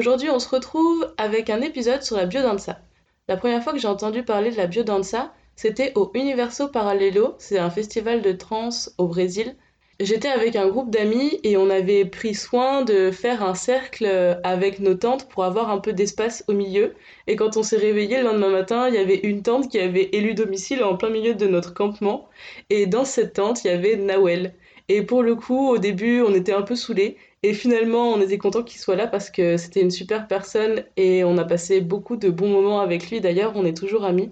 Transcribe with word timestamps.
Aujourd'hui 0.00 0.30
on 0.30 0.38
se 0.38 0.48
retrouve 0.48 1.12
avec 1.18 1.50
un 1.50 1.60
épisode 1.60 2.02
sur 2.02 2.16
la 2.16 2.24
biodanza. 2.24 2.80
La 3.28 3.36
première 3.36 3.62
fois 3.62 3.74
que 3.74 3.78
j'ai 3.78 3.86
entendu 3.86 4.22
parler 4.22 4.50
de 4.50 4.56
la 4.56 4.66
biodanza, 4.66 5.30
c'était 5.56 5.92
au 5.94 6.10
Universo 6.14 6.68
Paralelo, 6.68 7.34
c'est 7.36 7.58
un 7.58 7.68
festival 7.68 8.22
de 8.22 8.32
trance 8.32 8.94
au 8.96 9.08
Brésil. 9.08 9.56
J'étais 10.00 10.28
avec 10.28 10.56
un 10.56 10.68
groupe 10.68 10.88
d'amis 10.88 11.38
et 11.44 11.58
on 11.58 11.68
avait 11.68 12.06
pris 12.06 12.34
soin 12.34 12.80
de 12.80 13.10
faire 13.10 13.42
un 13.42 13.54
cercle 13.54 14.38
avec 14.42 14.80
nos 14.80 14.94
tentes 14.94 15.28
pour 15.28 15.44
avoir 15.44 15.68
un 15.68 15.80
peu 15.80 15.92
d'espace 15.92 16.44
au 16.48 16.54
milieu. 16.54 16.94
Et 17.26 17.36
quand 17.36 17.58
on 17.58 17.62
s'est 17.62 17.76
réveillé 17.76 18.16
le 18.16 18.24
lendemain 18.24 18.48
matin, 18.48 18.88
il 18.88 18.94
y 18.94 18.98
avait 18.98 19.20
une 19.20 19.42
tente 19.42 19.68
qui 19.68 19.78
avait 19.78 20.08
élu 20.12 20.32
domicile 20.32 20.82
en 20.82 20.96
plein 20.96 21.10
milieu 21.10 21.34
de 21.34 21.46
notre 21.46 21.74
campement. 21.74 22.26
Et 22.70 22.86
dans 22.86 23.04
cette 23.04 23.34
tente, 23.34 23.64
il 23.64 23.66
y 23.66 23.70
avait 23.74 23.96
Nawel. 23.96 24.54
Et 24.88 25.02
pour 25.02 25.22
le 25.22 25.34
coup, 25.34 25.68
au 25.68 25.76
début, 25.76 26.22
on 26.22 26.34
était 26.34 26.54
un 26.54 26.62
peu 26.62 26.74
saoulés. 26.74 27.18
Et 27.42 27.54
finalement, 27.54 28.12
on 28.12 28.20
était 28.20 28.38
content 28.38 28.62
qu'il 28.62 28.80
soit 28.80 28.96
là 28.96 29.06
parce 29.06 29.30
que 29.30 29.56
c'était 29.56 29.80
une 29.80 29.90
super 29.90 30.28
personne 30.28 30.84
et 30.96 31.24
on 31.24 31.38
a 31.38 31.44
passé 31.44 31.80
beaucoup 31.80 32.16
de 32.16 32.28
bons 32.28 32.48
moments 32.50 32.80
avec 32.80 33.10
lui. 33.10 33.20
D'ailleurs, 33.20 33.52
on 33.56 33.64
est 33.64 33.76
toujours 33.76 34.04
amis. 34.04 34.30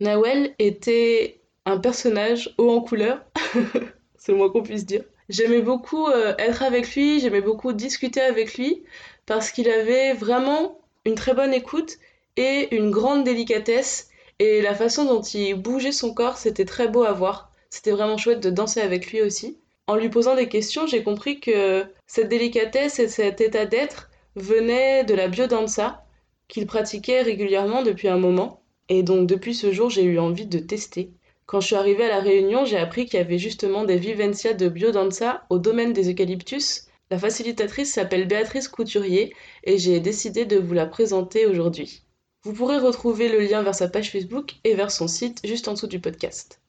Nawel 0.00 0.54
était 0.60 1.40
un 1.64 1.78
personnage 1.78 2.54
haut 2.56 2.70
en 2.70 2.80
couleur, 2.80 3.24
c'est 4.16 4.32
le 4.32 4.38
moins 4.38 4.50
qu'on 4.50 4.62
puisse 4.62 4.86
dire. 4.86 5.02
J'aimais 5.28 5.60
beaucoup 5.60 6.06
euh, 6.06 6.34
être 6.38 6.62
avec 6.62 6.94
lui, 6.94 7.18
j'aimais 7.20 7.42
beaucoup 7.42 7.72
discuter 7.72 8.20
avec 8.20 8.56
lui 8.56 8.84
parce 9.26 9.50
qu'il 9.50 9.68
avait 9.68 10.14
vraiment 10.14 10.80
une 11.04 11.16
très 11.16 11.34
bonne 11.34 11.52
écoute 11.52 11.98
et 12.36 12.74
une 12.74 12.90
grande 12.90 13.24
délicatesse. 13.24 14.10
Et 14.38 14.62
la 14.62 14.76
façon 14.76 15.04
dont 15.04 15.20
il 15.20 15.54
bougeait 15.54 15.90
son 15.90 16.14
corps, 16.14 16.38
c'était 16.38 16.64
très 16.64 16.86
beau 16.86 17.02
à 17.02 17.12
voir. 17.12 17.50
C'était 17.68 17.90
vraiment 17.90 18.16
chouette 18.16 18.40
de 18.40 18.50
danser 18.50 18.80
avec 18.80 19.10
lui 19.10 19.20
aussi 19.20 19.58
en 19.88 19.96
lui 19.96 20.10
posant 20.10 20.36
des 20.36 20.48
questions, 20.48 20.86
j'ai 20.86 21.02
compris 21.02 21.40
que 21.40 21.86
cette 22.06 22.28
délicatesse 22.28 22.98
et 22.98 23.08
cet 23.08 23.40
état 23.40 23.64
d'être 23.64 24.10
venaient 24.36 25.02
de 25.02 25.14
la 25.14 25.28
biodanza 25.28 26.04
qu'il 26.46 26.66
pratiquait 26.66 27.22
régulièrement 27.22 27.82
depuis 27.82 28.08
un 28.08 28.18
moment. 28.18 28.62
Et 28.90 29.02
donc 29.02 29.26
depuis 29.26 29.54
ce 29.54 29.72
jour, 29.72 29.88
j'ai 29.88 30.04
eu 30.04 30.18
envie 30.18 30.46
de 30.46 30.58
tester. 30.58 31.10
Quand 31.46 31.62
je 31.62 31.68
suis 31.68 31.76
arrivée 31.76 32.04
à 32.04 32.08
la 32.08 32.20
Réunion, 32.20 32.66
j'ai 32.66 32.76
appris 32.76 33.06
qu'il 33.06 33.18
y 33.18 33.22
avait 33.22 33.38
justement 33.38 33.84
des 33.84 33.96
vivencias 33.96 34.52
de 34.52 34.68
biodanza 34.68 35.46
au 35.48 35.58
domaine 35.58 35.94
des 35.94 36.10
eucalyptus. 36.10 36.84
La 37.10 37.18
facilitatrice 37.18 37.94
s'appelle 37.94 38.28
Béatrice 38.28 38.68
Couturier 38.68 39.34
et 39.64 39.78
j'ai 39.78 40.00
décidé 40.00 40.44
de 40.44 40.58
vous 40.58 40.74
la 40.74 40.84
présenter 40.84 41.46
aujourd'hui. 41.46 42.02
Vous 42.42 42.52
pourrez 42.52 42.76
retrouver 42.76 43.30
le 43.30 43.40
lien 43.40 43.62
vers 43.62 43.74
sa 43.74 43.88
page 43.88 44.12
Facebook 44.12 44.56
et 44.64 44.74
vers 44.74 44.90
son 44.90 45.08
site 45.08 45.40
juste 45.44 45.66
en 45.66 45.72
dessous 45.72 45.86
du 45.86 45.98
podcast. 45.98 46.60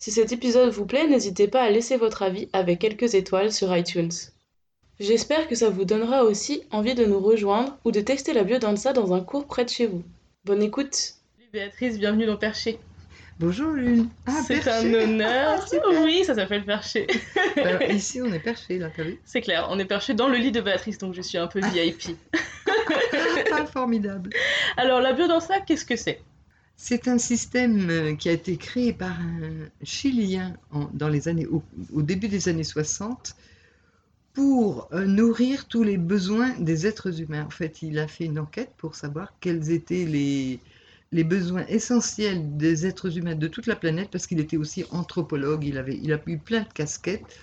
Si 0.00 0.12
cet 0.12 0.30
épisode 0.30 0.70
vous 0.70 0.86
plaît, 0.86 1.08
n'hésitez 1.08 1.48
pas 1.48 1.62
à 1.62 1.70
laisser 1.70 1.96
votre 1.96 2.22
avis 2.22 2.48
avec 2.52 2.78
quelques 2.78 3.14
étoiles 3.14 3.52
sur 3.52 3.76
iTunes. 3.76 4.12
J'espère 5.00 5.48
que 5.48 5.56
ça 5.56 5.70
vous 5.70 5.84
donnera 5.84 6.22
aussi 6.22 6.62
envie 6.70 6.94
de 6.94 7.04
nous 7.04 7.18
rejoindre 7.18 7.76
ou 7.84 7.90
de 7.90 8.00
tester 8.00 8.32
la 8.32 8.44
biodanza 8.44 8.92
dans 8.92 9.12
un 9.12 9.20
cours 9.20 9.48
près 9.48 9.64
de 9.64 9.70
chez 9.70 9.86
vous. 9.86 10.04
Bonne 10.44 10.62
écoute 10.62 10.94
Salut 10.94 11.48
Béatrice, 11.52 11.98
bienvenue 11.98 12.26
dans 12.26 12.36
Perché. 12.36 12.78
Bonjour 13.40 13.72
Lune. 13.72 14.08
Ah, 14.26 14.40
c'est 14.46 14.68
un 14.68 14.94
honneur. 14.94 15.66
Ah, 15.72 16.02
oui, 16.04 16.24
ça 16.24 16.36
s'appelle 16.36 16.64
Perché. 16.64 17.08
Alors, 17.56 17.82
ici, 17.82 18.22
on 18.22 18.32
est 18.32 18.38
perché, 18.38 18.78
là, 18.78 18.90
t'as 18.94 19.02
vu? 19.02 19.20
C'est 19.24 19.40
clair, 19.40 19.66
on 19.70 19.80
est 19.80 19.84
perché 19.84 20.14
dans 20.14 20.28
le 20.28 20.36
lit 20.36 20.52
de 20.52 20.60
Béatrice, 20.60 20.98
donc 20.98 21.14
je 21.14 21.22
suis 21.22 21.38
un 21.38 21.48
peu 21.48 21.60
VIP. 21.60 22.16
ah, 23.52 23.66
formidable. 23.66 24.30
Alors, 24.76 25.00
la 25.00 25.12
biodanza, 25.12 25.60
qu'est-ce 25.60 25.84
que 25.84 25.96
c'est? 25.96 26.20
C'est 26.80 27.08
un 27.08 27.18
système 27.18 27.90
euh, 27.90 28.14
qui 28.14 28.28
a 28.28 28.32
été 28.32 28.56
créé 28.56 28.92
par 28.92 29.20
un 29.20 29.68
Chilien 29.82 30.54
au, 30.72 32.02
début 32.02 32.28
des 32.28 32.48
années 32.48 32.62
60 32.62 33.34
pour 34.32 34.88
euh, 34.92 35.04
nourrir 35.04 35.66
tous 35.66 35.82
les 35.82 35.96
besoins 35.96 36.56
des 36.60 36.86
êtres 36.86 37.20
humains. 37.20 37.44
En 37.44 37.50
fait, 37.50 37.82
il 37.82 37.98
a 37.98 38.06
fait 38.06 38.26
une 38.26 38.38
enquête 38.38 38.70
pour 38.76 38.94
savoir 38.94 39.34
quels 39.40 39.72
étaient 39.72 40.04
les, 40.04 40.60
les 41.10 41.24
besoins 41.24 41.66
essentiels 41.66 42.56
des 42.56 42.86
êtres 42.86 43.18
humains 43.18 43.34
de 43.34 43.48
toute 43.48 43.66
la 43.66 43.74
planète, 43.74 44.10
parce 44.12 44.28
qu'il 44.28 44.38
était 44.38 44.56
aussi 44.56 44.84
anthropologue, 44.92 45.64
il, 45.64 45.78
avait, 45.78 45.98
il 46.00 46.12
a 46.12 46.20
eu 46.26 46.38
plein 46.38 46.60
de 46.60 46.72
casquettes. 46.72 47.40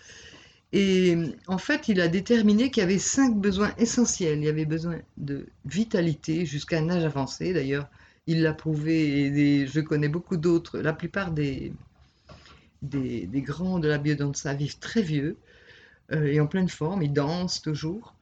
Et 0.72 1.18
en 1.48 1.58
fait, 1.58 1.90
il 1.90 2.00
a 2.00 2.08
déterminé 2.08 2.72
qu'il 2.72 2.82
y 2.82 2.86
avait 2.86 3.00
cinq 3.00 3.36
besoins 3.36 3.74
essentiels. 3.78 4.40
Il 4.40 4.46
y 4.46 4.50
avait 4.50 4.66
besoin 4.66 5.00
de 5.18 5.46
vitalité 5.66 6.46
jusqu'à 6.46 6.80
un 6.80 6.90
âge 6.90 7.04
avancé. 7.04 7.52
D'ailleurs, 7.52 7.90
il 8.28 8.42
l'a 8.42 8.54
prouvé, 8.54 9.28
et 9.28 9.68
je 9.68 9.80
connais 9.80 10.08
beaucoup 10.08 10.38
d'autres. 10.38 10.80
La 10.80 10.94
plupart 10.94 11.32
des, 11.32 11.74
des, 12.82 13.42
grands 13.42 13.80
de 13.80 13.88
la 13.88 13.98
biodanza 13.98 14.54
vivent 14.54 14.80
très 14.80 15.02
vieux 15.02 15.38
euh, 16.12 16.26
et 16.26 16.40
en 16.40 16.48
pleine 16.48 16.70
forme, 16.70 17.04
ils 17.04 17.14
dansent 17.14 17.62
toujours. 17.62 18.16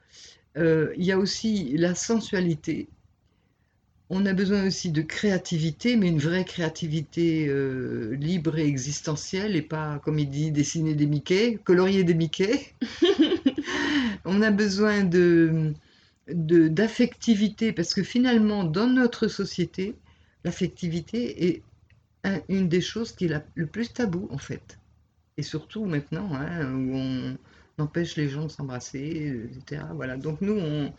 Euh, 0.57 0.93
il 0.97 1.05
y 1.05 1.11
a 1.11 1.17
aussi 1.17 1.75
la 1.77 1.95
sensualité. 1.95 2.87
On 4.09 4.25
a 4.25 4.33
besoin 4.33 4.67
aussi 4.67 4.91
de 4.91 5.01
créativité, 5.01 5.95
mais 5.95 6.09
une 6.09 6.19
vraie 6.19 6.45
créativité 6.45 7.47
euh, 7.47 8.15
libre 8.15 8.57
et 8.57 8.67
existentielle, 8.67 9.55
et 9.55 9.61
pas, 9.61 9.99
comme 10.03 10.19
il 10.19 10.29
dit, 10.29 10.51
dessiner 10.51 10.93
des 10.93 11.07
Mickey, 11.07 11.57
colorier 11.63 12.03
des 12.03 12.13
Mickey. 12.13 12.73
On 14.25 14.41
a 14.41 14.51
besoin 14.51 15.03
de, 15.03 15.73
d'affectivité, 16.27 17.73
parce 17.73 17.93
que 17.93 18.03
finalement, 18.03 18.63
dans 18.63 18.87
notre 18.87 19.27
société, 19.27 19.95
l'affectivité 20.43 21.45
est 21.45 21.63
une 22.47 22.69
des 22.69 22.81
choses 22.81 23.11
qui 23.11 23.25
est 23.25 23.43
le 23.55 23.67
plus 23.67 23.91
tabou, 23.91 24.27
en 24.31 24.37
fait. 24.37 24.79
Et 25.37 25.43
surtout 25.43 25.85
maintenant, 25.85 26.29
hein, 26.33 26.71
où 26.71 26.95
on, 26.95 27.37
empêche 27.79 28.17
les 28.17 28.29
gens 28.29 28.43
de 28.43 28.49
s'embrasser, 28.49 29.49
etc. 29.57 29.81
Voilà. 29.95 30.15
Donc 30.15 30.41
nous, 30.41 30.53
on, 30.53 30.93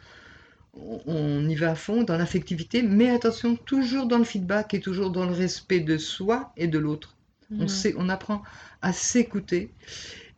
on 1.06 1.48
y 1.48 1.54
va 1.54 1.70
à 1.70 1.74
fond 1.76 2.02
dans 2.02 2.16
l'affectivité, 2.16 2.82
mais 2.82 3.10
attention, 3.10 3.54
toujours 3.54 4.06
dans 4.06 4.18
le 4.18 4.24
feedback 4.24 4.74
et 4.74 4.80
toujours 4.80 5.10
dans 5.10 5.24
le 5.24 5.32
respect 5.32 5.80
de 5.80 5.96
soi 5.98 6.52
et 6.56 6.66
de 6.66 6.78
l'autre. 6.78 7.16
On, 7.52 7.66
mmh. 7.66 7.94
on 7.96 8.08
apprend 8.08 8.42
à 8.82 8.92
s'écouter. 8.92 9.70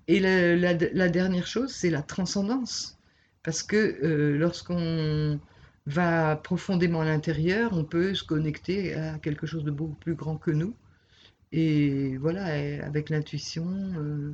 Et 0.09 0.21
la 0.21 1.09
dernière 1.09 1.47
chose, 1.47 1.73
c'est 1.73 1.91
la 1.91 2.03
transcendance. 2.03 2.96
Parce 3.47 3.63
que 3.63 3.77
euh, 3.77 4.37
lorsqu'on 4.37 5.39
va 5.87 6.35
profondément 6.35 7.03
à 7.03 7.05
l'intérieur, 7.05 7.71
on 7.75 7.85
peut 7.85 8.13
se 8.13 8.25
connecter 8.25 8.95
à 8.95 9.19
quelque 9.21 9.47
chose 9.47 9.63
de 9.63 9.71
beaucoup 9.71 9.95
plus 9.95 10.17
grand 10.17 10.37
que 10.37 10.51
nous. 10.51 10.75
Et 11.53 12.17
voilà, 12.17 12.45
avec 12.85 13.09
l'intuition. 13.09 13.65
Euh, 13.69 14.33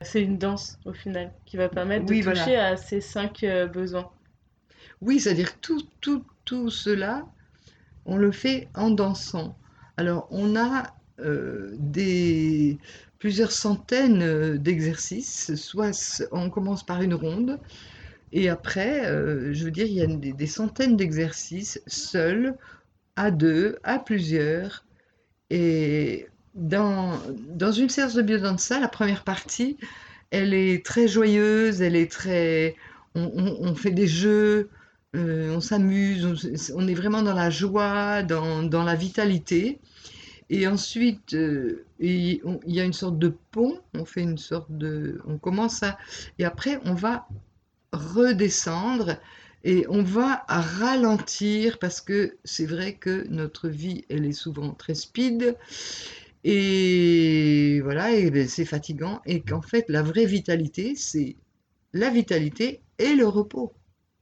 C'est 0.00 0.22
une 0.22 0.38
danse 0.38 0.78
au 0.86 0.94
final 0.94 1.34
qui 1.44 1.58
va 1.58 1.68
permettre 1.68 2.06
de 2.06 2.22
toucher 2.22 2.56
à 2.56 2.78
ces 2.78 3.02
cinq 3.02 3.44
euh, 3.44 3.66
besoins. 3.66 4.10
Oui, 5.02 5.20
c'est-à-dire 5.20 5.60
tout, 5.60 5.82
tout, 6.00 6.24
tout 6.46 6.70
cela, 6.70 7.26
on 8.06 8.16
le 8.16 8.32
fait 8.32 8.68
en 8.74 8.88
dansant. 8.88 9.54
Alors, 9.98 10.26
on 10.30 10.56
a 10.56 10.94
des, 11.76 12.78
plusieurs 13.18 13.52
centaines 13.52 14.56
d'exercices. 14.56 15.54
Soit 15.56 16.24
on 16.32 16.48
commence 16.48 16.82
par 16.82 17.02
une 17.02 17.12
ronde, 17.12 17.60
et 18.32 18.48
après, 18.48 19.06
euh, 19.06 19.52
je 19.52 19.64
veux 19.64 19.70
dire, 19.70 19.86
il 19.86 19.94
y 19.94 20.02
a 20.02 20.06
des, 20.06 20.46
centaines 20.46 20.96
d'exercices 20.96 21.80
seuls, 21.86 22.56
à 23.16 23.30
deux, 23.30 23.78
à 23.82 23.98
plusieurs. 23.98 24.84
Et 25.50 26.28
dans, 26.54 27.18
dans 27.48 27.72
une 27.72 27.88
séance 27.88 28.14
de 28.14 28.22
biodanza, 28.22 28.78
la 28.78 28.88
première 28.88 29.24
partie, 29.24 29.78
elle 30.30 30.54
est 30.54 30.84
très 30.84 31.08
joyeuse, 31.08 31.82
elle 31.82 31.96
est 31.96 32.10
très... 32.10 32.76
On, 33.16 33.74
fait 33.74 33.90
des 33.90 34.06
jeux, 34.06 34.70
euh, 35.16 35.52
on 35.52 35.60
s'amuse, 35.60 36.72
on, 36.76 36.86
est 36.86 36.94
vraiment 36.94 37.22
dans 37.22 37.34
la 37.34 37.50
joie, 37.50 38.22
dans, 38.22 38.62
dans 38.62 38.84
la 38.84 38.94
vitalité. 38.94 39.80
Et 40.48 40.68
ensuite, 40.68 41.34
euh, 41.34 41.84
il, 41.98 42.40
il, 42.66 42.74
y 42.74 42.80
a 42.80 42.84
une 42.84 42.92
sorte 42.92 43.18
de 43.18 43.34
pont, 43.50 43.80
on 43.94 44.04
fait 44.04 44.22
une 44.22 44.38
sorte 44.38 44.70
de... 44.70 45.20
On 45.26 45.38
commence 45.38 45.82
à... 45.82 45.98
Et 46.38 46.44
après, 46.44 46.78
on 46.84 46.94
va 46.94 47.26
redescendre 47.92 49.16
et 49.64 49.86
on 49.88 50.02
va 50.02 50.44
ralentir 50.48 51.78
parce 51.78 52.00
que 52.00 52.38
c'est 52.44 52.66
vrai 52.66 52.94
que 52.96 53.26
notre 53.28 53.68
vie, 53.68 54.04
elle 54.08 54.24
est 54.26 54.32
souvent 54.32 54.72
très 54.74 54.94
speed 54.94 55.56
Et 56.44 57.80
voilà, 57.82 58.12
et 58.12 58.30
ben, 58.30 58.48
c'est 58.48 58.64
fatigant. 58.64 59.20
Et 59.26 59.42
qu'en 59.42 59.62
fait, 59.62 59.84
la 59.88 60.02
vraie 60.02 60.26
vitalité, 60.26 60.94
c'est 60.96 61.36
la 61.92 62.10
vitalité 62.10 62.82
et 62.98 63.14
le 63.14 63.26
repos. 63.28 63.74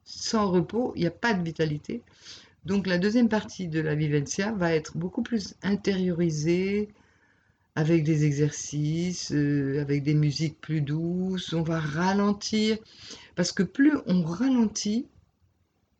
Sans 0.04 0.50
repos, 0.50 0.92
il 0.96 1.02
n'y 1.02 1.06
a 1.06 1.10
pas 1.12 1.34
de 1.34 1.42
vitalité. 1.44 2.02
Donc 2.64 2.86
la 2.86 2.98
deuxième 2.98 3.28
partie 3.28 3.68
de 3.68 3.80
la 3.80 3.94
vivencia 3.94 4.52
va 4.52 4.74
être 4.74 4.96
beaucoup 4.96 5.22
plus 5.22 5.54
intériorisée, 5.62 6.88
avec 7.78 8.02
des 8.02 8.24
exercices, 8.24 9.30
euh, 9.30 9.80
avec 9.80 10.02
des 10.02 10.14
musiques 10.14 10.60
plus 10.60 10.80
douces. 10.80 11.52
On 11.52 11.62
va 11.62 11.78
ralentir, 11.78 12.76
parce 13.36 13.52
que 13.52 13.62
plus 13.62 13.92
on 14.06 14.24
ralentit, 14.24 15.06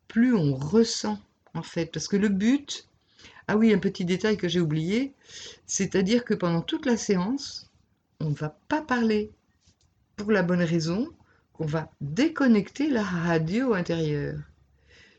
plus 0.09 0.35
on 0.35 0.53
ressent, 0.55 1.17
en 1.53 1.63
fait. 1.63 1.85
Parce 1.85 2.09
que 2.09 2.17
le 2.17 2.27
but, 2.27 2.85
ah 3.47 3.55
oui, 3.55 3.73
un 3.73 3.79
petit 3.79 4.03
détail 4.03 4.35
que 4.35 4.49
j'ai 4.49 4.59
oublié, 4.59 5.13
c'est-à-dire 5.67 6.25
que 6.25 6.33
pendant 6.33 6.61
toute 6.61 6.85
la 6.85 6.97
séance, 6.97 7.71
on 8.19 8.31
ne 8.31 8.35
va 8.35 8.49
pas 8.67 8.81
parler 8.81 9.31
pour 10.17 10.33
la 10.33 10.43
bonne 10.43 10.63
raison 10.63 11.07
qu'on 11.53 11.65
va 11.65 11.89
déconnecter 12.01 12.89
la 12.89 13.03
radio 13.03 13.73
intérieure, 13.73 14.37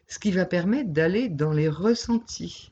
ce 0.08 0.18
qui 0.18 0.30
va 0.30 0.44
permettre 0.44 0.90
d'aller 0.90 1.30
dans 1.30 1.54
les 1.54 1.70
ressentis. 1.70 2.70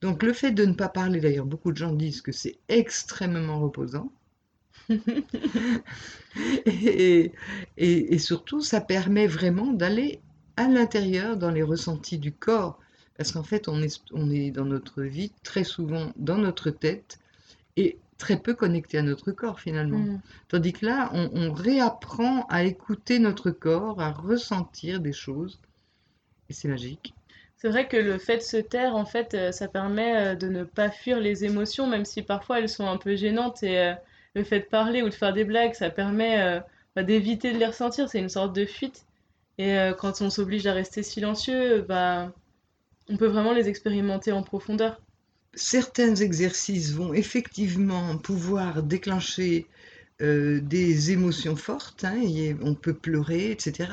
Donc 0.00 0.22
le 0.22 0.32
fait 0.32 0.52
de 0.52 0.64
ne 0.64 0.72
pas 0.72 0.88
parler, 0.88 1.20
d'ailleurs 1.20 1.46
beaucoup 1.46 1.72
de 1.72 1.76
gens 1.76 1.92
disent 1.92 2.22
que 2.22 2.32
c'est 2.32 2.58
extrêmement 2.68 3.60
reposant. 3.60 4.10
et, 6.66 7.32
et, 7.76 8.18
surtout, 8.18 8.60
ça 8.60 8.80
permet 8.80 9.26
vraiment 9.26 9.72
d'aller 9.72 10.20
à 10.56 10.68
l'intérieur 10.68 11.36
dans 11.36 11.50
les 11.50 11.62
ressentis 11.62 12.18
du 12.18 12.32
corps. 12.32 12.78
Parce 13.16 13.32
qu'en 13.32 13.42
fait, 13.42 13.68
on 13.68 13.82
est, 13.82 14.02
on 14.12 14.30
est 14.30 14.50
dans 14.50 14.64
notre 14.64 15.02
vie 15.02 15.32
très 15.42 15.64
souvent 15.64 16.12
dans 16.16 16.38
notre 16.38 16.70
tête 16.70 17.18
et 17.76 17.98
très 18.20 18.38
peu 18.38 18.54
connecté 18.54 18.98
à 18.98 19.02
notre 19.02 19.32
corps 19.32 19.60
finalement. 19.60 19.98
Mm. 19.98 20.20
Tandis 20.48 20.72
que 20.72 20.86
là, 20.86 21.10
on, 21.12 21.52
réapprend 21.52 22.46
à 22.48 22.64
écouter 22.64 23.18
notre 23.18 23.50
corps, 23.50 24.00
à 24.00 24.12
ressentir 24.12 25.00
des 25.00 25.12
choses. 25.12 25.58
Et 26.48 26.52
c'est 26.52 26.68
magique. 26.68 27.14
C'est 27.60 27.68
vrai 27.68 27.86
que 27.86 27.96
le 27.98 28.16
fait 28.16 28.38
de 28.38 28.42
se 28.42 28.56
taire, 28.56 28.96
en 28.96 29.04
fait, 29.04 29.34
euh, 29.34 29.52
ça 29.52 29.68
permet 29.68 30.16
euh, 30.16 30.34
de 30.34 30.48
ne 30.48 30.64
pas 30.64 30.90
fuir 30.90 31.20
les 31.20 31.44
émotions, 31.44 31.86
même 31.86 32.06
si 32.06 32.22
parfois 32.22 32.58
elles 32.58 32.70
sont 32.70 32.86
un 32.86 32.96
peu 32.96 33.16
gênantes. 33.16 33.62
Et 33.62 33.78
euh, 33.78 33.92
le 34.34 34.44
fait 34.44 34.60
de 34.60 34.64
parler 34.64 35.02
ou 35.02 35.10
de 35.10 35.14
faire 35.14 35.34
des 35.34 35.44
blagues, 35.44 35.74
ça 35.74 35.90
permet 35.90 36.62
bah, 36.96 37.02
d'éviter 37.02 37.52
de 37.52 37.58
les 37.58 37.66
ressentir. 37.66 38.08
C'est 38.08 38.18
une 38.18 38.30
sorte 38.30 38.54
de 38.54 38.64
fuite. 38.64 39.04
Et 39.58 39.76
quand 39.98 40.22
on 40.22 40.30
s'oblige 40.30 40.66
à 40.66 40.72
rester 40.72 41.02
silencieux, 41.02 41.84
bah, 41.86 42.32
on 43.10 43.16
peut 43.16 43.26
vraiment 43.26 43.52
les 43.52 43.68
expérimenter 43.68 44.32
en 44.32 44.42
profondeur. 44.42 45.02
Certains 45.52 46.14
exercices 46.14 46.92
vont 46.92 47.12
effectivement 47.12 48.16
pouvoir 48.18 48.84
déclencher 48.84 49.66
des 50.20 51.10
émotions 51.10 51.56
fortes, 51.56 52.04
hein, 52.04 52.22
on 52.62 52.74
peut 52.74 52.94
pleurer, 52.94 53.50
etc. 53.50 53.90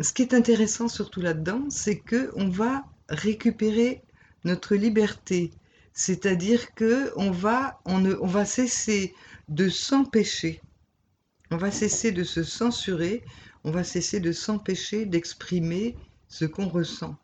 Ce 0.00 0.12
qui 0.12 0.22
est 0.22 0.34
intéressant 0.34 0.88
surtout 0.88 1.20
là-dedans, 1.20 1.66
c'est 1.70 2.00
que 2.00 2.32
on 2.34 2.48
va 2.48 2.84
récupérer 3.08 4.02
notre 4.44 4.74
liberté, 4.74 5.50
c'est-à-dire 5.92 6.74
que 6.74 7.12
on 7.16 7.30
va, 7.30 7.80
on, 7.84 8.04
on 8.04 8.26
va 8.26 8.44
cesser 8.44 9.14
de 9.48 9.68
s'empêcher, 9.68 10.60
on 11.50 11.56
va 11.56 11.70
cesser 11.70 12.12
de 12.12 12.24
se 12.24 12.42
censurer, 12.42 13.24
on 13.64 13.70
va 13.70 13.84
cesser 13.84 14.20
de 14.20 14.32
s'empêcher 14.32 15.06
d'exprimer 15.06 15.96
ce 16.28 16.44
qu'on 16.44 16.68
ressent 16.68 17.16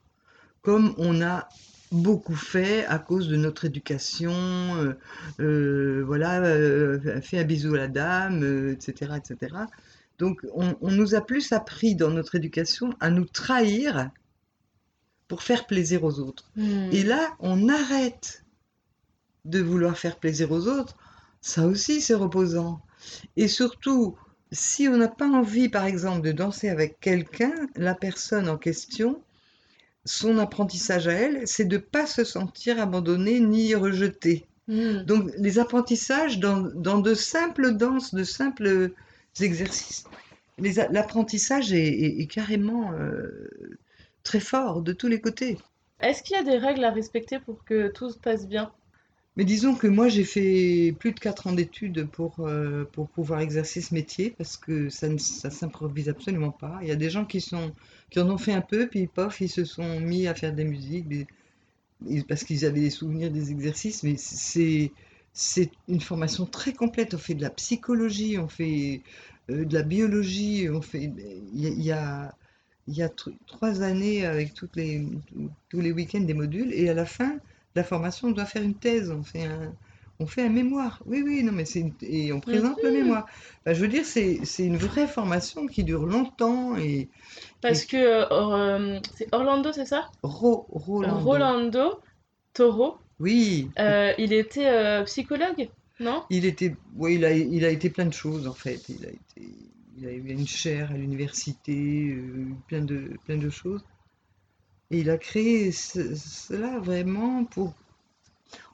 comme 0.65 0.95
on 0.97 1.21
a 1.21 1.49
beaucoup 1.93 2.35
fait 2.35 2.87
à 2.87 2.99
cause 2.99 3.29
de 3.29 3.37
notre 3.37 3.67
éducation, 3.67 4.33
euh, 4.33 4.95
euh, 5.41 6.03
voilà, 6.05 6.43
euh, 6.43 7.21
fait 7.21 7.39
un 7.39 7.45
bisou 7.45 7.75
à 7.75 7.79
la 7.79 7.89
dame, 7.89 8.71
etc., 8.73 9.13
etc. 9.17 9.55
Donc 10.19 10.41
on, 10.55 10.91
nous 10.91 11.15
a 11.15 11.21
plus 11.21 11.53
appris 11.53 11.95
dans 11.95 12.11
notre 12.11 12.35
éducation 12.35 12.95
à 12.99 13.11
nous 13.11 13.27
trahir 13.27 14.11
pour 15.35 15.43
faire 15.43 15.67
plaisir 15.67 16.05
aux 16.05 16.21
autres. 16.21 16.49
Hmm. 16.55 16.91
Et 16.93 17.03
là, 17.03 17.35
on 17.41 17.69
arrête 17.69 18.45
de 19.45 19.61
vouloir 19.61 19.99
faire 19.99 20.21
plaisir 20.21 20.53
aux 20.53 20.69
autres. 20.69 20.97
Ça 21.41 21.67
aussi, 21.67 22.01
c'est 22.01 22.15
reposant. 22.15 22.81
Et 23.37 23.49
surtout, 23.49 24.17
si 24.53 24.87
on 24.87 24.97
n'a 24.97 25.09
pas 25.09 25.27
envie, 25.27 25.69
par 25.69 25.87
exemple, 25.87 26.21
de 26.21 26.31
danser 26.31 26.69
avec 26.69 27.01
quelqu'un, 27.01 27.53
la 27.75 27.97
personne 27.97 28.49
en 28.49 28.57
question, 28.59 29.21
son 30.05 30.39
apprentissage 30.39 31.09
à 31.09 31.15
elle, 31.15 31.43
c'est 31.49 31.65
de 31.65 31.79
ne 31.79 31.83
pas 31.83 32.07
se 32.07 32.23
sentir 32.23 32.81
abandonné 32.81 33.41
ni 33.41 33.75
rejeté. 33.75 34.47
Hmm. 34.69 34.99
Donc 34.99 35.33
les 35.37 35.59
apprentissages 35.59 36.39
dans, 36.39 36.61
de 36.61 37.15
simples 37.15 37.73
danses, 37.73 38.15
de 38.15 38.23
simples 38.23 38.93
exercices, 39.41 40.05
l'apprentissage 40.59 41.73
est, 41.73 42.25
carrément 42.31 42.93
euh, 42.93 43.51
très 44.25 44.41
fort 44.41 44.83
de 44.83 44.93
tous 44.93 45.07
les 45.07 45.21
côtés. 45.21 45.59
Est-ce 46.01 46.23
qu'il 46.23 46.37
y 46.37 46.41
a 46.41 46.43
des 46.43 46.59
règles 46.59 46.85
à 46.85 46.91
respecter 46.91 47.39
pour 47.39 47.65
que 47.65 47.89
tout 47.89 48.11
se 48.11 48.19
passe 48.19 48.49
bien? 48.49 48.73
Mais 49.37 49.45
disons 49.45 49.75
que 49.75 49.89
moi, 49.89 50.09
j'ai 50.09 50.25
fait 50.25 50.95
plus 50.99 51.13
de 51.13 51.19
4 51.19 51.49
ans 51.49 51.53
d'études 51.53 52.07
pour, 52.07 52.37
euh, 52.41 52.85
pour 52.93 53.09
pouvoir 53.09 53.41
exercer 53.41 53.81
ce 53.81 53.93
métier 53.93 54.31
parce 54.31 54.57
que 54.57 54.89
ça 54.89 55.09
ne 55.09 55.19
ça 55.19 55.51
s'improvise 55.51 56.09
absolument 56.09 56.53
pas. 56.53 56.79
Il 56.83 56.89
y 56.89 56.93
a 56.93 56.97
des 56.97 57.11
gens 57.11 57.25
qui, 57.25 57.41
sont, 57.41 57.73
qui 58.11 58.21
en 58.21 58.31
ont 58.31 58.39
fait 58.39 58.53
un 58.53 58.61
peu, 58.61 58.87
puis 58.87 59.09
pof, 59.09 59.41
ils 59.41 59.49
se 59.49 59.65
sont 59.65 60.01
mis 60.01 60.29
à 60.29 60.35
faire 60.35 60.53
des 60.53 60.65
musiques 60.65 61.07
parce 62.29 62.45
qu'ils 62.45 62.65
avaient 62.65 62.81
des 62.81 62.91
souvenirs 62.91 63.31
des 63.31 63.51
exercices, 63.51 64.05
mais 64.05 64.17
c'est, 64.17 64.93
c'est 65.33 65.71
une 65.89 66.01
formation 66.01 66.47
très 66.47 66.73
complète. 66.73 67.15
On 67.15 67.19
fait 67.19 67.35
de 67.35 67.43
la 67.43 67.51
psychologie, 67.51 68.39
on 68.39 68.49
fait 68.49 69.03
euh, 69.51 69.65
de 69.65 69.75
la 69.75 69.83
biologie, 69.83 70.69
on 70.71 70.81
fait. 70.81 71.13
Il 71.53 71.83
y 71.83 71.91
a, 71.91 72.35
il 72.87 72.97
y 72.97 73.03
a 73.03 73.09
trois 73.09 73.83
années 73.83 74.27
avec 74.27 74.55
toutes 74.55 74.77
les, 74.77 75.07
tous 75.69 75.81
les 75.81 75.93
week-ends 75.93 76.21
des 76.21 76.35
modules, 76.35 76.73
et 76.73 76.89
à 76.89 76.95
la 76.95 77.07
fin, 77.07 77.39
la 77.75 77.85
formation, 77.85 78.29
on 78.29 78.33
doit 78.33 78.45
faire 78.45 78.63
une 78.63 78.75
thèse, 78.75 79.11
on 79.11 79.23
fait 79.23 79.45
un, 79.45 79.75
on 80.21 80.27
fait 80.27 80.43
un 80.43 80.49
mémoire. 80.49 81.03
Oui, 81.07 81.23
oui, 81.25 81.43
non, 81.43 81.53
mais 81.53 81.65
c'est 81.65 81.93
et 82.03 82.33
on 82.33 82.41
présente 82.41 82.81
le 82.83 82.93
mémoire. 82.93 83.27
Bah, 83.65 83.75
je 83.75 83.81
veux 83.81 83.89
dire, 83.89 84.05
c'est 84.05 84.39
une 84.59 84.77
vraie 84.77 85.09
formation 85.09 85.67
qui 85.67 85.83
dure 85.83 86.07
longtemps 86.07 86.77
et 86.77 87.09
parce 87.61 87.85
que 87.85 87.97
euh, 87.97 88.27
euh, 88.31 89.01
c'est 89.17 89.27
Orlando, 89.33 89.73
c'est 89.73 89.87
ça? 89.87 90.11
Rolando. 90.23 91.17
Rolando 91.17 92.01
Toro. 92.53 92.99
Oui. 93.19 93.71
Euh, 93.79 94.13
il 94.19 94.33
était 94.33 95.03
psychologue, 95.05 95.69
non? 95.99 96.23
Il 96.31 96.45
était, 96.45 96.77
oui, 96.97 97.15
il 97.15 97.25
a, 97.25 97.33
il 97.33 97.65
a 97.65 97.71
été 97.71 97.91
plein 97.91 98.07
de 98.07 98.13
choses 98.13 98.47
en 98.47 98.55
fait. 98.55 98.89
Il 98.89 99.05
a 99.07 99.09
été, 99.09 99.51
il 99.97 100.07
a 100.07 100.13
eu 100.13 100.29
une 100.29 100.47
chaire 100.47 100.91
à 100.91 100.95
l'université, 100.95 102.17
plein 102.69 102.83
de, 102.83 103.11
plein 103.25 103.37
de 103.37 103.51
choses. 103.51 103.85
Et 104.91 104.99
il 104.99 105.11
a 105.11 105.19
créé 105.19 105.73
cela 105.73 106.79
vraiment 106.79 107.45
pour, 107.45 107.75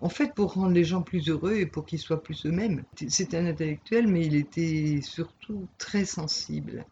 en 0.01 0.09
fait, 0.09 0.35
pour 0.35 0.55
rendre 0.55 0.73
les 0.73 0.85
gens 0.85 1.03
plus 1.03 1.29
heureux 1.29 1.57
et 1.57 1.67
pour 1.67 1.87
qu'ils 1.87 1.99
soient 1.99 2.23
plus 2.23 2.47
eux-mêmes. 2.47 2.85
C'était 3.09 3.39
un 3.39 3.47
intellectuel, 3.47 4.09
mais 4.09 4.27
il 4.27 4.35
était 4.35 5.01
surtout 5.03 5.69
très 5.79 6.05
sensible. 6.05 6.85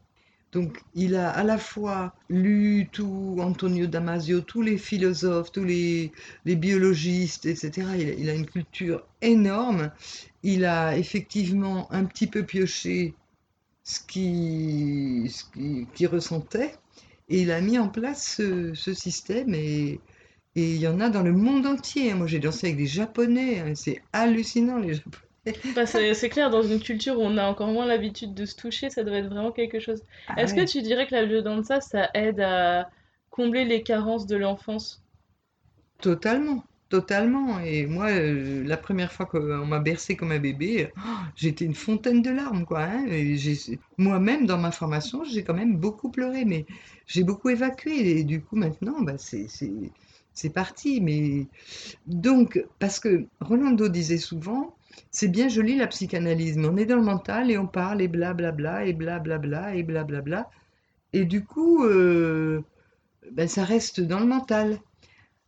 Donc, 0.53 0.83
il 0.95 1.15
a 1.15 1.31
à 1.31 1.45
la 1.45 1.59
fois 1.59 2.15
lu 2.31 2.89
tout 2.91 3.37
Antonio 3.39 3.87
Damasio, 3.87 4.41
tous 4.41 4.63
les 4.63 4.79
philosophes, 4.79 5.53
tous 5.53 5.65
les, 5.65 6.13
biologistes, 6.47 7.45
etc. 7.45 7.87
Il 8.19 8.31
a, 8.31 8.35
une 8.35 8.47
culture 8.47 9.05
énorme. 9.21 9.91
Il 10.43 10.65
a 10.65 10.97
effectivement 10.97 11.93
un 11.93 12.07
petit 12.07 12.27
peu 12.27 12.45
pioché 12.45 13.15
ce 13.89 14.01
qu'il 14.01 15.31
qui 15.95 16.07
ressentait. 16.07 16.75
Et 17.31 17.43
il 17.43 17.51
a 17.51 17.61
mis 17.61 17.79
en 17.79 17.89
place 17.89 18.41
ce, 18.75 18.95
système 18.95 19.55
et, 19.55 20.01
il 20.55 20.77
y 20.77 20.89
en 20.89 21.01
a 21.01 21.09
dans 21.09 21.23
le 21.23 21.33
monde 21.33 21.67
entier. 21.67 22.13
Moi, 22.15 22.27
j'ai 22.27 22.41
dansé 22.41 22.67
avec 22.67 22.79
des 22.79 22.87
Japonais. 22.87 23.61
Hein, 23.61 23.75
c'est 23.77 24.03
hallucinant, 24.13 24.79
les 24.79 24.95
Japonais. 24.95 25.17
Bah, 25.75 25.87
c'est 25.87 26.29
clair, 26.29 26.51
dans 26.51 26.63
une 26.63 26.81
culture 26.81 27.19
où 27.19 27.23
on 27.23 27.39
a 27.39 27.49
encore 27.49 27.69
moins 27.69 27.87
l'habitude 27.87 28.35
de 28.35 28.45
se 28.45 28.55
toucher, 28.55 28.91
ça 28.91 29.03
doit 29.03 29.17
être 29.17 29.29
vraiment 29.29 29.53
quelque 29.53 29.81
chose. 29.81 30.03
Ah 30.27 30.43
Est-ce 30.43 30.53
que 30.53 30.67
tu 30.67 30.83
dirais 30.83 31.07
que 31.07 31.15
la 31.15 31.25
biodanza, 31.25 31.81
ça 31.81 32.11
aide 32.13 32.41
à 32.41 32.91
combler 33.31 33.65
les 33.65 33.83
carences 33.83 34.27
de 34.27 34.37
l'enfance? 34.37 35.03
Totalement. 36.03 36.65
Totalement. 36.89 37.61
Et 37.61 37.87
moi, 37.87 38.07
euh, 38.09 38.65
la 38.65 38.79
première 38.79 39.13
fois 39.13 39.27
qu'on 39.27 39.67
m'a 39.67 39.79
bercé 39.79 40.17
comme 40.17 40.33
un 40.33 40.39
bébé, 40.39 40.91
oh, 40.97 41.01
j'étais 41.37 41.67
une 41.67 41.75
fontaine 41.75 42.23
de 42.23 42.31
larmes, 42.31 42.65
quoi. 42.65 42.85
Hein. 42.85 43.05
moi-même, 43.99 44.47
dans 44.47 44.57
ma 44.57 44.71
formation, 44.71 45.23
j'ai 45.25 45.45
quand 45.45 45.53
même 45.55 45.77
beaucoup 45.77 46.11
pleuré, 46.11 46.47
mais 46.47 46.65
j'ai 47.07 47.25
beaucoup 47.25 47.51
évacué. 47.51 48.19
Et 48.19 48.25
du 48.25 48.41
coup, 48.41 48.57
maintenant, 48.57 49.03
bah, 49.03 49.17
c'est 49.19 50.51
parti. 50.55 51.03
Mais 51.03 51.47
donc, 52.07 52.65
parce 52.79 53.01
que 53.01 53.27
Rolando 53.41 53.89
disait 53.89 54.17
souvent, 54.17 54.75
c'est 55.11 55.29
bien 55.29 55.49
joli 55.49 55.77
la 55.77 55.89
psychanalyse, 55.89 56.57
mais 56.57 56.69
on 56.69 56.77
est 56.79 56.87
dans 56.87 56.97
le 56.97 57.03
mental 57.03 57.51
et 57.51 57.59
on 57.59 57.67
parle 57.67 58.01
et 58.01 58.09
blablabla 58.09 58.87
et 58.87 58.95
blablabla 58.95 59.75
et 59.75 59.83
blablabla. 59.83 60.49
Et 61.13 61.27
du 61.27 61.45
coup, 61.45 61.85
euh, 61.85 62.63
ben, 63.33 63.47
ça 63.49 63.65
reste 63.65 64.01
dans 64.01 64.21
le 64.21 64.27
mental. 64.27 64.79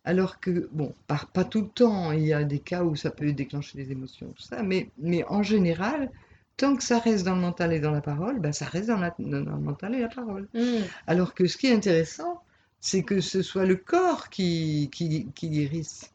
Alors 0.05 0.41
que, 0.41 0.69
bon, 0.73 0.95
pas, 1.07 1.21
pas 1.33 1.45
tout 1.45 1.63
le 1.63 1.69
temps, 1.69 2.13
il 2.13 2.27
y 2.27 2.33
a 2.33 2.45
des 2.45 2.59
cas 2.59 2.85
où 2.85 2.97
ça 2.97 3.11
peut 3.11 3.33
déclencher 3.33 3.79
des 3.79 3.93
émotions, 3.93 4.29
tout 4.37 4.43
ça, 4.43 4.63
mais, 4.63 4.91
mais 4.99 5.25
en 5.29 5.43
général, 5.43 6.11
tant 6.57 6.77
que 6.77 6.83
ça 6.83 6.99
reste 6.99 7.25
dans 7.25 7.35
le 7.35 7.41
mental 7.41 7.73
et 7.73 7.81
dans 7.81 7.91
la 7.91 8.01
parole, 8.01 8.39
ben 8.41 8.53
ça 8.53 8.67
reste 8.67 8.89
dans, 8.89 8.99
la- 8.99 9.15
dans 9.19 9.41
le 9.41 9.61
mental 9.61 9.95
et 9.95 10.01
la 10.01 10.09
parole. 10.09 10.49
Hmm. 10.55 10.83
Alors 11.07 11.35
que 11.35 11.47
ce 11.47 11.57
qui 11.57 11.67
est 11.69 11.75
intéressant, 11.75 12.43
c'est 12.81 13.03
que 13.03 13.21
ce 13.21 13.43
soit 13.43 13.67
le 13.67 13.77
corps 13.77 14.31
qui, 14.31 14.89
qui, 14.93 15.27
qui 15.35 15.49
guérisse. 15.51 16.11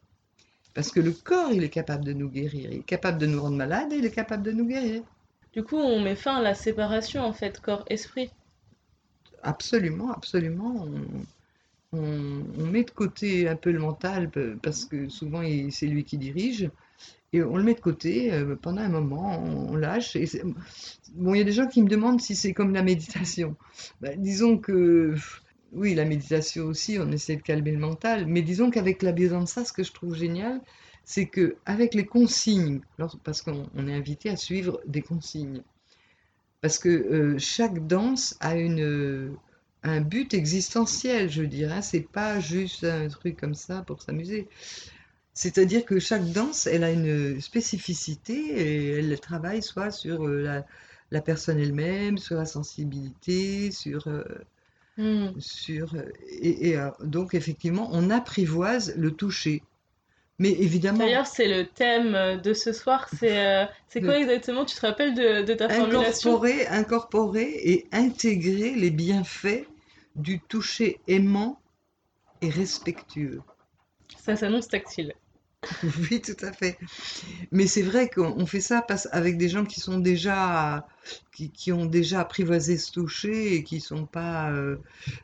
Parce 0.74 0.90
que 0.90 1.00
le 1.00 1.12
corps, 1.12 1.52
il 1.52 1.64
est 1.64 1.70
capable 1.70 2.04
de 2.04 2.12
nous 2.12 2.28
guérir, 2.28 2.70
il 2.70 2.78
est 2.78 2.82
capable 2.82 3.18
de 3.18 3.26
nous 3.26 3.40
rendre 3.40 3.56
malades 3.56 3.92
et 3.92 3.96
il 3.96 4.04
est 4.04 4.10
capable 4.10 4.42
de 4.44 4.52
nous 4.52 4.66
guérir. 4.66 5.02
Du 5.52 5.64
coup, 5.64 5.76
on 5.76 6.00
met 6.00 6.16
fin 6.16 6.36
à 6.36 6.42
la 6.42 6.54
séparation 6.54 7.22
en 7.22 7.32
fait, 7.32 7.60
corps-esprit. 7.60 8.30
Absolument, 9.42 10.12
absolument. 10.12 10.84
On, 10.84 11.24
on- 11.92 12.44
met 12.70 12.84
de 12.84 12.90
côté 12.90 13.48
un 13.48 13.56
peu 13.56 13.70
le 13.70 13.78
mental 13.78 14.30
parce 14.62 14.84
que 14.84 15.08
souvent 15.08 15.42
c'est 15.70 15.86
lui 15.86 16.04
qui 16.04 16.18
dirige 16.18 16.70
et 17.32 17.42
on 17.42 17.56
le 17.56 17.62
met 17.62 17.74
de 17.74 17.80
côté 17.80 18.32
euh, 18.32 18.56
pendant 18.56 18.82
un 18.82 18.88
moment, 18.88 19.42
on, 19.42 19.76
lâche. 19.76 20.16
Et 20.16 20.26
bon, 21.14 21.34
il 21.34 21.38
y 21.38 21.40
a 21.40 21.44
des 21.44 21.52
gens 21.52 21.66
qui 21.66 21.82
me 21.82 21.88
demandent 21.88 22.20
si 22.20 22.34
c'est 22.34 22.52
comme 22.52 22.72
la 22.72 22.82
méditation. 22.82 23.56
Ben, 24.00 24.20
disons 24.20 24.58
que 24.58 25.14
oui, 25.72 25.94
la 25.94 26.04
méditation 26.04 26.64
aussi, 26.64 26.98
on 27.00 27.10
essaie 27.10 27.36
de 27.36 27.42
calmer 27.42 27.72
le 27.72 27.78
mental, 27.78 28.26
mais 28.26 28.42
disons 28.42 28.70
qu'avec 28.70 29.02
la 29.02 29.12
biodanza, 29.12 29.64
ce 29.64 29.72
que 29.72 29.82
je 29.82 29.92
trouve 29.92 30.14
génial, 30.14 30.60
c'est 31.04 31.26
que 31.26 31.56
avec 31.66 31.94
les 31.94 32.06
consignes, 32.06 32.80
parce 33.24 33.42
qu'on 33.42 33.68
on 33.74 33.88
est 33.88 33.94
invité 33.94 34.30
à 34.30 34.36
suivre 34.36 34.80
des 34.86 35.02
consignes. 35.02 35.62
Parce 36.62 36.78
que 36.78 36.88
euh, 36.88 37.38
chaque 37.38 37.86
danse 37.86 38.36
a 38.40 38.56
une, 38.56 39.36
un 39.82 40.00
but 40.00 40.34
existentiel, 40.34 41.30
je 41.30 41.42
dirais. 41.42 41.82
C'est 41.82 42.00
pas 42.00 42.40
juste 42.40 42.84
un 42.84 43.08
truc 43.08 43.38
comme 43.38 43.54
ça 43.54 43.82
pour 43.82 44.02
s'amuser. 44.02 44.48
C'est-à-dire 45.34 45.84
que 45.84 45.98
chaque 46.00 46.32
danse, 46.32 46.66
elle 46.66 46.84
a 46.84 46.90
une 46.90 47.40
spécificité 47.40 48.34
et 48.34 48.90
elle 48.98 49.20
travaille 49.20 49.62
soit 49.62 49.90
sur 49.90 50.24
euh, 50.26 50.42
la, 50.42 50.66
la 51.10 51.20
personne 51.22 51.58
elle-même, 51.60 52.18
sur 52.18 52.36
la 52.36 52.46
sensibilité, 52.46 53.70
sur, 53.70 54.08
euh, 54.08 54.24
Hmm. 54.96 55.38
sur 55.38 55.94
euh, 55.94 56.10
et, 56.28 56.70
et, 56.70 56.78
donc 57.04 57.34
effectivement, 57.34 57.88
on 57.92 58.10
apprivoise 58.10 58.94
le 58.96 59.10
toucher. 59.12 59.62
Mais 60.38 60.52
évidemment, 60.52 61.12
D'ailleurs, 61.12 61.26
c'est 61.26 61.48
le 61.48 61.66
thème 61.66 62.14
euh, 62.14 62.36
de 62.36 62.52
ce 62.52 62.72
soir. 62.72 63.08
C'est 63.08 63.38
euh, 63.38 63.64
c'est 63.88 64.02
quoi 64.02 64.18
exactement? 64.18 64.64
Tu 64.66 64.74
te 64.76 64.80
rappelles 64.86 65.14
de, 65.14 65.42
de 65.42 65.54
ta 65.54 65.68
formulation? 65.70 66.38
incorporer, 66.38 66.66
incorporer 66.66 67.52
et 67.70 67.86
intégrer 67.92 68.74
les 68.74 68.90
bienfaits 68.90 69.68
du 70.16 70.40
toucher 70.40 70.98
aimant 71.06 71.60
et 72.42 72.50
respectueux. 72.50 73.42
Ça 74.18 74.36
s'annonce 74.36 74.68
tactile. 74.68 75.14
Oui, 76.10 76.20
tout 76.20 76.36
à 76.44 76.52
fait. 76.52 76.78
Mais 77.52 77.66
c'est 77.66 77.82
vrai 77.82 78.08
qu'on 78.08 78.34
on 78.38 78.46
fait 78.46 78.60
ça 78.60 78.82
parce- 78.82 79.08
avec 79.12 79.38
des 79.38 79.48
gens 79.48 79.64
qui 79.64 79.80
sont 79.80 79.98
déjà, 79.98 80.86
qui, 81.34 81.50
qui 81.50 81.72
ont 81.72 81.86
déjà 81.86 82.20
apprivoisé 82.20 82.76
ce 82.78 82.92
toucher 82.92 83.54
et 83.54 83.64
qui 83.64 83.80
sont 83.80 84.06
pas. 84.06 84.50
euh, 84.52 84.76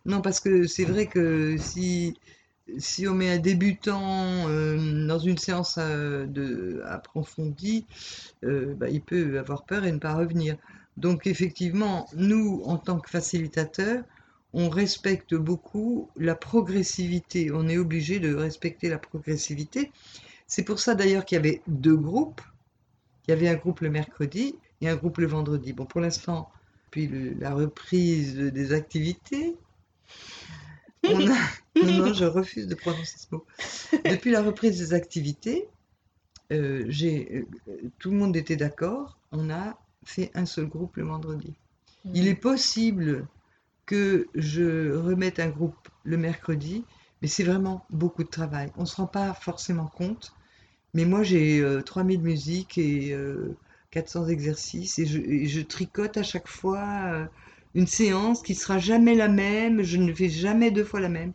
Non, 0.06 0.20
parce 0.22 0.40
que 0.40 0.66
c'est 0.66 0.84
vrai 0.84 1.06
que 1.08 1.56
si, 1.58 2.16
si 2.78 3.06
on 3.08 3.14
met 3.14 3.30
un 3.30 3.38
débutant 3.38 4.48
euh, 4.48 5.06
dans 5.06 5.18
une 5.18 5.38
séance 5.38 5.76
euh, 5.78 6.26
de, 6.26 6.82
approfondie, 6.86 7.86
euh, 8.44 8.74
bah, 8.74 8.88
il 8.88 9.02
peut 9.02 9.38
avoir 9.38 9.64
peur 9.64 9.84
et 9.84 9.92
ne 9.92 9.98
pas 9.98 10.14
revenir. 10.14 10.56
Donc 10.96 11.26
effectivement, 11.26 12.06
nous, 12.14 12.62
en 12.64 12.76
tant 12.76 13.00
que 13.00 13.10
facilitateurs, 13.10 14.04
on 14.52 14.68
respecte 14.68 15.34
beaucoup 15.34 16.10
la 16.16 16.34
progressivité. 16.34 17.50
On 17.52 17.68
est 17.68 17.78
obligé 17.78 18.20
de 18.20 18.34
respecter 18.34 18.88
la 18.88 18.98
progressivité. 18.98 19.90
C'est 20.46 20.62
pour 20.62 20.78
ça 20.78 20.94
d'ailleurs 20.94 21.24
qu'il 21.24 21.36
y 21.36 21.38
avait 21.38 21.62
deux 21.66 21.96
groupes. 21.96 22.42
Il 23.26 23.30
y 23.30 23.34
avait 23.34 23.48
un 23.48 23.54
groupe 23.54 23.80
le 23.80 23.88
mercredi 23.88 24.56
et 24.82 24.88
un 24.88 24.96
groupe 24.96 25.18
le 25.18 25.26
vendredi. 25.26 25.72
Bon, 25.72 25.86
pour 25.86 26.00
l'instant, 26.00 26.50
puis 26.90 27.08
la 27.38 27.54
reprise 27.54 28.36
des 28.36 28.72
activités, 28.74 29.56
on 31.08 31.30
a... 31.30 31.36
Non, 31.84 32.06
non, 32.06 32.14
je 32.14 32.24
refuse 32.38 32.66
de 32.66 32.74
prononcer 32.74 33.18
ce 33.18 33.26
mot. 33.32 33.44
Depuis 34.04 34.30
la 34.30 34.42
reprise 34.42 34.78
des 34.78 34.94
activités, 34.94 35.68
euh, 36.52 36.84
j'ai, 36.88 37.46
euh, 37.68 37.90
tout 37.98 38.10
le 38.10 38.16
monde 38.16 38.36
était 38.36 38.56
d'accord. 38.56 39.18
On 39.32 39.50
a 39.50 39.78
fait 40.04 40.30
un 40.34 40.46
seul 40.46 40.66
groupe 40.66 40.96
le 40.96 41.04
vendredi. 41.04 41.54
Il 42.14 42.26
est 42.26 42.34
possible 42.34 43.26
que 43.86 44.26
je 44.34 44.92
remette 44.92 45.38
un 45.38 45.48
groupe 45.48 45.88
le 46.04 46.16
mercredi, 46.16 46.84
mais 47.20 47.28
c'est 47.28 47.44
vraiment 47.44 47.84
beaucoup 47.90 48.24
de 48.24 48.28
travail. 48.28 48.72
On 48.76 48.82
ne 48.82 48.86
se 48.86 48.96
rend 48.96 49.06
pas 49.06 49.32
forcément 49.34 49.86
compte, 49.86 50.34
mais 50.94 51.04
moi 51.04 51.22
j'ai 51.22 51.60
euh, 51.60 51.82
3000 51.82 52.20
musiques 52.20 52.78
et 52.78 53.12
euh, 53.12 53.56
400 53.90 54.28
exercices 54.28 54.98
et 54.98 55.06
je, 55.06 55.18
et 55.18 55.46
je 55.46 55.60
tricote 55.60 56.16
à 56.16 56.22
chaque 56.22 56.48
fois 56.48 56.84
euh, 57.12 57.26
une 57.74 57.86
séance 57.86 58.42
qui 58.42 58.54
sera 58.54 58.78
jamais 58.78 59.14
la 59.14 59.28
même, 59.28 59.82
je 59.82 59.96
ne 59.98 60.12
fais 60.12 60.28
jamais 60.28 60.70
deux 60.70 60.84
fois 60.84 61.00
la 61.00 61.08
même. 61.08 61.32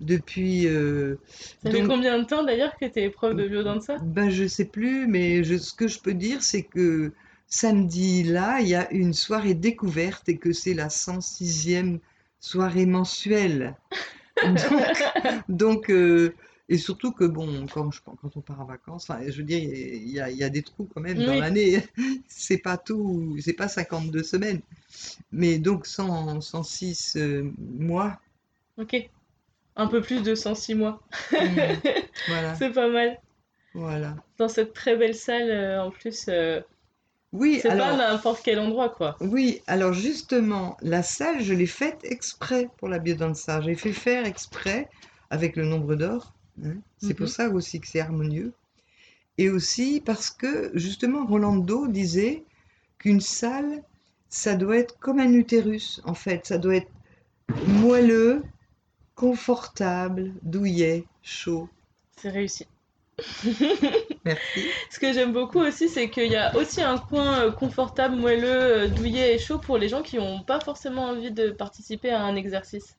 Depuis... 0.00 0.66
euh, 0.66 1.16
Ça 1.64 1.70
fait 1.70 1.82
combien 1.82 2.18
de 2.18 2.24
temps 2.24 2.42
d'ailleurs 2.42 2.76
que 2.76 2.84
t'es 2.86 3.08
prof 3.10 3.34
de 3.34 3.48
biodanza? 3.48 3.98
ben, 4.02 4.30
je 4.30 4.46
sais 4.46 4.64
plus, 4.64 5.06
mais 5.06 5.44
je- 5.44 5.56
ce 5.58 5.74
que 5.74 5.88
je 5.88 6.00
peux 6.00 6.14
dire, 6.14 6.42
c'est 6.42 6.62
que 6.62 7.12
samedi, 7.46 8.22
là, 8.22 8.60
il 8.60 8.68
y 8.68 8.74
a 8.74 8.90
une 8.92 9.12
soirée 9.14 9.54
découverte 9.54 10.28
et 10.28 10.38
que 10.38 10.52
c'est 10.52 10.74
la 10.74 10.88
106e 10.90 12.00
soirée 12.40 12.86
mensuelle. 12.86 13.76
Donc, 14.42 15.04
donc, 15.48 15.90
euh, 15.90 16.34
et 16.68 16.78
surtout 16.78 17.12
que, 17.12 17.24
bon, 17.24 17.66
quand, 17.68 17.90
je, 17.90 18.00
quand 18.02 18.36
on 18.36 18.40
part 18.40 18.60
en 18.60 18.64
vacances, 18.64 19.08
enfin, 19.10 19.20
je 19.28 19.36
veux 19.38 19.42
dire, 19.44 19.60
il 19.62 20.08
y 20.10 20.20
a, 20.20 20.30
il 20.30 20.36
y 20.36 20.44
a 20.44 20.48
des 20.50 20.62
trous 20.62 20.86
quand 20.94 21.00
même 21.00 21.22
dans 21.22 21.34
Oui. 21.34 21.38
l'année. 21.38 21.82
C'est 22.28 22.58
pas 22.58 22.78
tout, 22.78 23.36
c'est 23.40 23.52
pas 23.54 23.68
52 23.68 24.22
semaines. 24.22 24.62
Mais 25.32 25.58
donc, 25.58 25.86
100, 25.86 26.40
106 26.40 27.16
euh, 27.16 27.52
mois. 27.58 28.20
Ok. 28.76 28.94
Un 29.76 29.86
peu 29.88 30.02
plus 30.02 30.22
de 30.22 30.34
106 30.34 30.74
mois. 30.74 31.02
Hmm, 31.38 31.80
voilà, 32.26 32.54
C'est 32.54 32.70
pas 32.72 32.88
mal. 32.88 33.20
voilà. 33.74 34.16
Dans 34.36 34.48
cette 34.48 34.74
très 34.74 34.96
belle 34.96 35.14
salle, 35.14 35.50
euh, 35.50 35.82
en 35.82 35.90
plus, 35.90 36.26
euh, 36.28 36.60
Oui, 37.32 37.58
c'est 37.60 37.76
pas 37.76 37.96
n'importe 37.96 38.42
quel 38.44 38.58
endroit, 38.60 38.88
quoi. 38.90 39.20
Oui, 39.20 39.62
alors 39.66 39.92
justement, 39.94 40.76
la 40.82 41.02
salle, 41.02 41.40
je 41.42 41.54
l'ai 41.54 41.66
faite 41.66 42.00
exprès 42.04 42.68
pour 42.76 42.88
la 42.88 42.98
biodanza. 42.98 43.60
J'ai 43.62 43.74
fait 43.74 43.92
faire 43.94 44.26
exprès 44.26 44.90
avec 45.30 45.56
le 45.56 45.64
nombre 45.64 45.94
d'or. 45.94 46.34
Hein. 46.64 46.76
C'est 46.98 47.14
pour 47.14 47.28
Mhm. 47.28 47.28
ça 47.28 47.48
aussi 47.50 47.80
que 47.80 47.86
c'est 47.88 48.00
harmonieux. 48.00 48.52
Et 49.38 49.50
aussi 49.50 50.02
parce 50.04 50.30
que, 50.30 50.70
justement, 50.74 51.26
Rolando 51.26 51.86
disait 51.88 52.44
qu'une 52.98 53.20
salle, 53.20 53.84
ça 54.30 54.56
doit 54.56 54.78
être 54.78 54.98
comme 55.00 55.20
un 55.20 55.32
utérus, 55.34 56.00
en 56.04 56.14
fait. 56.14 56.46
Ça 56.46 56.58
doit 56.58 56.76
être 56.76 56.90
moelleux, 57.66 58.44
confortable, 59.16 60.32
douillet, 60.42 61.04
chaud. 61.22 61.68
C'est 62.16 62.30
réussi. 62.30 62.66
Merci. 64.24 64.74
Ce 64.90 64.98
que 64.98 65.12
j'aime 65.12 65.32
beaucoup 65.32 65.60
aussi, 65.60 65.88
c'est 65.88 66.10
qu'il 66.10 66.28
y 66.30 66.36
a 66.36 66.56
aussi 66.56 66.82
un 66.82 66.98
coin 66.98 67.40
euh, 67.46 67.52
confortable, 67.52 68.16
moelleux, 68.16 68.84
euh, 68.84 68.88
douillet 68.88 69.34
et 69.34 69.38
chaud 69.38 69.58
pour 69.58 69.78
les 69.78 69.88
gens 69.88 70.02
qui 70.02 70.16
n'ont 70.16 70.42
pas 70.42 70.60
forcément 70.60 71.06
envie 71.08 71.30
de 71.32 71.50
participer 71.50 72.10
à 72.10 72.22
un 72.22 72.36
exercice. 72.36 72.96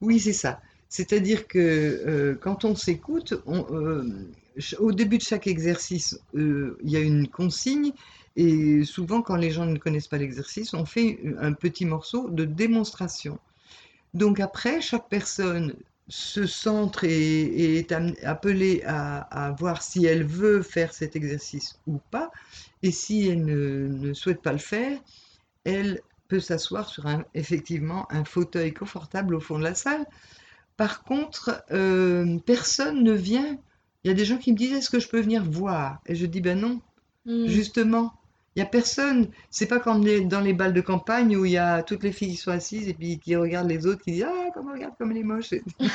Oui, 0.00 0.20
c'est 0.20 0.32
ça. 0.32 0.60
C'est-à-dire 0.88 1.46
que 1.46 1.58
euh, 1.58 2.34
quand 2.40 2.64
on 2.64 2.76
s'écoute, 2.76 3.34
euh, 3.48 4.04
au 4.78 4.92
début 4.92 5.18
de 5.18 5.22
chaque 5.22 5.46
exercice, 5.46 6.18
euh, 6.34 6.78
il 6.82 6.90
y 6.90 6.96
a 6.96 7.00
une 7.00 7.28
consigne 7.28 7.92
et 8.36 8.84
souvent 8.84 9.22
quand 9.22 9.36
les 9.36 9.50
gens 9.50 9.66
ne 9.66 9.78
connaissent 9.78 10.08
pas 10.08 10.18
l'exercice, 10.18 10.74
on 10.74 10.84
fait 10.84 11.18
un 11.38 11.52
petit 11.52 11.86
morceau 11.86 12.28
de 12.28 12.44
démonstration. 12.44 13.38
Donc 14.14 14.40
après, 14.40 14.80
chaque 14.80 15.08
personne 15.08 15.74
se 16.08 16.46
centre 16.46 17.04
et, 17.04 17.78
est 17.78 17.92
appelée 18.24 18.82
à, 18.86 19.54
voir 19.58 19.82
si 19.82 20.06
elle 20.06 20.24
veut 20.24 20.62
faire 20.62 20.92
cet 20.92 21.16
exercice 21.16 21.78
ou 21.86 21.98
pas. 22.10 22.30
Et 22.82 22.92
si 22.92 23.26
elle 23.28 23.44
ne, 23.44 24.14
souhaite 24.14 24.42
pas 24.42 24.52
le 24.52 24.58
faire, 24.58 24.98
elle 25.64 26.00
peut 26.28 26.40
s'asseoir 26.40 26.88
sur 26.88 27.06
effectivement 27.34 28.06
un 28.10 28.24
fauteuil 28.24 28.72
confortable 28.72 29.34
au 29.34 29.40
fond 29.40 29.58
de 29.58 29.64
la 29.64 29.74
salle. 29.74 30.06
Par 30.76 31.04
contre, 31.04 31.64
euh, 31.72 32.38
personne 32.44 33.02
ne 33.02 33.12
vient. 33.12 33.56
Il 34.04 34.08
y 34.08 34.10
a 34.10 34.14
des 34.14 34.24
gens 34.24 34.38
qui 34.38 34.52
me 34.52 34.56
disent, 34.56 34.72
est-ce 34.72 34.90
que 34.90 35.00
je 35.00 35.08
peux 35.08 35.20
venir 35.20 35.42
voir? 35.44 35.98
Et 36.06 36.14
je 36.14 36.26
dis, 36.26 36.40
ben 36.40 36.58
non, 36.60 36.80
Hmm. 37.24 37.46
justement. 37.46 38.12
Il 38.54 38.60
n'y 38.60 38.62
a 38.62 38.66
personne. 38.70 39.28
C'est 39.50 39.66
pas 39.66 39.80
comme 39.80 40.02
les- 40.04 40.22
dans 40.22 40.40
les 40.40 40.54
balles 40.54 40.72
de 40.72 40.80
campagne 40.80 41.36
où 41.36 41.44
il 41.44 41.52
y 41.52 41.58
a 41.58 41.82
toutes 41.82 42.02
les 42.04 42.12
filles 42.12 42.30
qui 42.30 42.36
sont 42.36 42.52
assises 42.52 42.88
et 42.88 42.94
puis 42.94 43.18
qui 43.18 43.34
regardent 43.36 43.68
les 43.68 43.86
autres 43.86 44.02
qui 44.02 44.12
disent, 44.12 44.26
ah, 44.28 44.50
comme 44.54 44.70
regarde 44.70 44.94
comme 44.96 45.10
elle 45.10 45.18
est 45.18 45.22
moche. 45.24 45.52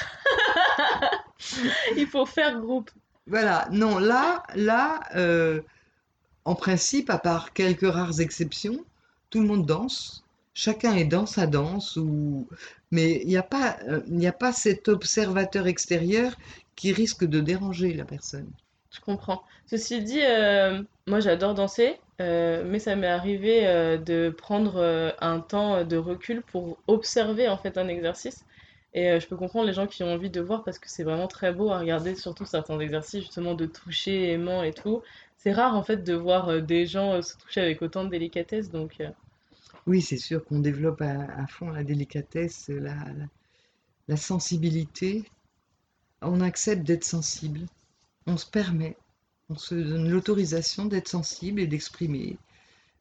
Il 1.98 2.08
faut 2.08 2.26
faire 2.26 2.60
groupe. 2.60 2.92
Voilà. 3.28 3.68
Non, 3.72 3.98
là, 4.00 4.44
là, 4.56 5.02
euh, 5.16 5.62
en 6.46 6.56
principe, 6.56 7.10
à 7.10 7.18
part 7.18 7.54
quelques 7.54 7.90
rares 7.90 8.20
exceptions, 8.20 8.84
tout 9.30 9.42
le 9.42 9.48
monde 9.48 9.66
danse. 9.66 10.24
Chacun 10.54 10.96
est 10.96 11.06
dans 11.06 11.26
sa 11.26 11.48
danse, 11.48 11.96
ou... 11.96 12.48
mais 12.92 13.22
il 13.22 13.28
n'y 13.28 13.38
a 13.38 13.44
pas, 13.44 13.78
euh, 13.88 14.28
a 14.28 14.32
pas 14.34 14.52
cet 14.52 14.90
observateur 14.90 15.68
extérieur 15.68 16.34
qui 16.76 16.92
risque 16.92 17.24
de 17.26 17.40
déranger 17.40 17.94
la 17.94 18.06
personne. 18.06 18.52
Je 18.92 19.00
comprends. 19.00 19.44
Ceci 19.66 20.02
dit, 20.04 20.22
euh, 20.22 20.82
moi 21.08 21.22
j'adore 21.22 21.54
danser, 21.54 21.98
euh, 22.20 22.64
mais 22.66 22.80
ça 22.80 22.98
m'est 22.98 23.08
arrivé 23.08 23.62
de 24.06 24.30
prendre 24.30 25.14
un 25.22 25.40
temps 25.40 25.86
de 25.86 25.96
recul 25.96 26.42
pour 26.42 26.78
observer 26.88 27.48
en 27.48 27.58
fait 27.58 27.78
un 27.78 27.88
exercice. 27.88 28.44
Et 28.94 29.18
je 29.22 29.28
peux 29.28 29.38
comprendre 29.38 29.68
les 29.68 29.74
gens 29.74 29.88
qui 29.88 30.04
ont 30.04 30.14
envie 30.14 30.30
de 30.30 30.42
voir 30.42 30.66
parce 30.66 30.78
que 30.78 30.90
c'est 30.90 31.04
vraiment 31.04 31.28
très 31.28 31.54
beau 31.54 31.72
à 31.72 31.80
regarder, 31.80 32.16
surtout 32.16 32.46
certains 32.46 32.78
exercices 32.82 33.22
justement 33.22 33.54
de 33.54 33.66
toucher, 33.66 34.34
aimant 34.34 34.64
et 34.64 34.74
tout. 34.74 35.02
C'est 35.38 35.54
rare 35.54 35.78
en 35.78 35.84
fait 35.84 36.04
de 36.04 36.14
voir 36.14 36.62
des 36.62 36.86
gens 36.86 37.22
se 37.22 37.38
toucher 37.38 37.62
avec 37.62 37.82
autant 37.82 38.04
de 38.04 38.10
délicatesse, 38.10 38.70
donc 38.70 38.98
Oui, 39.88 40.02
c'est 40.02 40.18
sûr 40.18 40.44
qu'on 40.46 40.60
développe 40.60 41.02
à, 41.02 41.48
fond 41.48 41.70
la 41.70 41.84
délicatesse, 41.84 42.70
la, 42.70 44.18
sensibilité. 44.18 45.24
On 46.22 46.42
accepte 46.42 46.84
d'être 46.84 47.04
sensible 47.04 47.66
on 48.28 48.38
se 48.38 48.46
permet, 48.46 48.98
on 49.50 49.56
se 49.56 49.76
donne 49.76 50.10
l'autorisation 50.10 50.86
d'être 50.86 51.08
sensible 51.08 51.60
et 51.60 51.68
d'exprimer. 51.68 52.38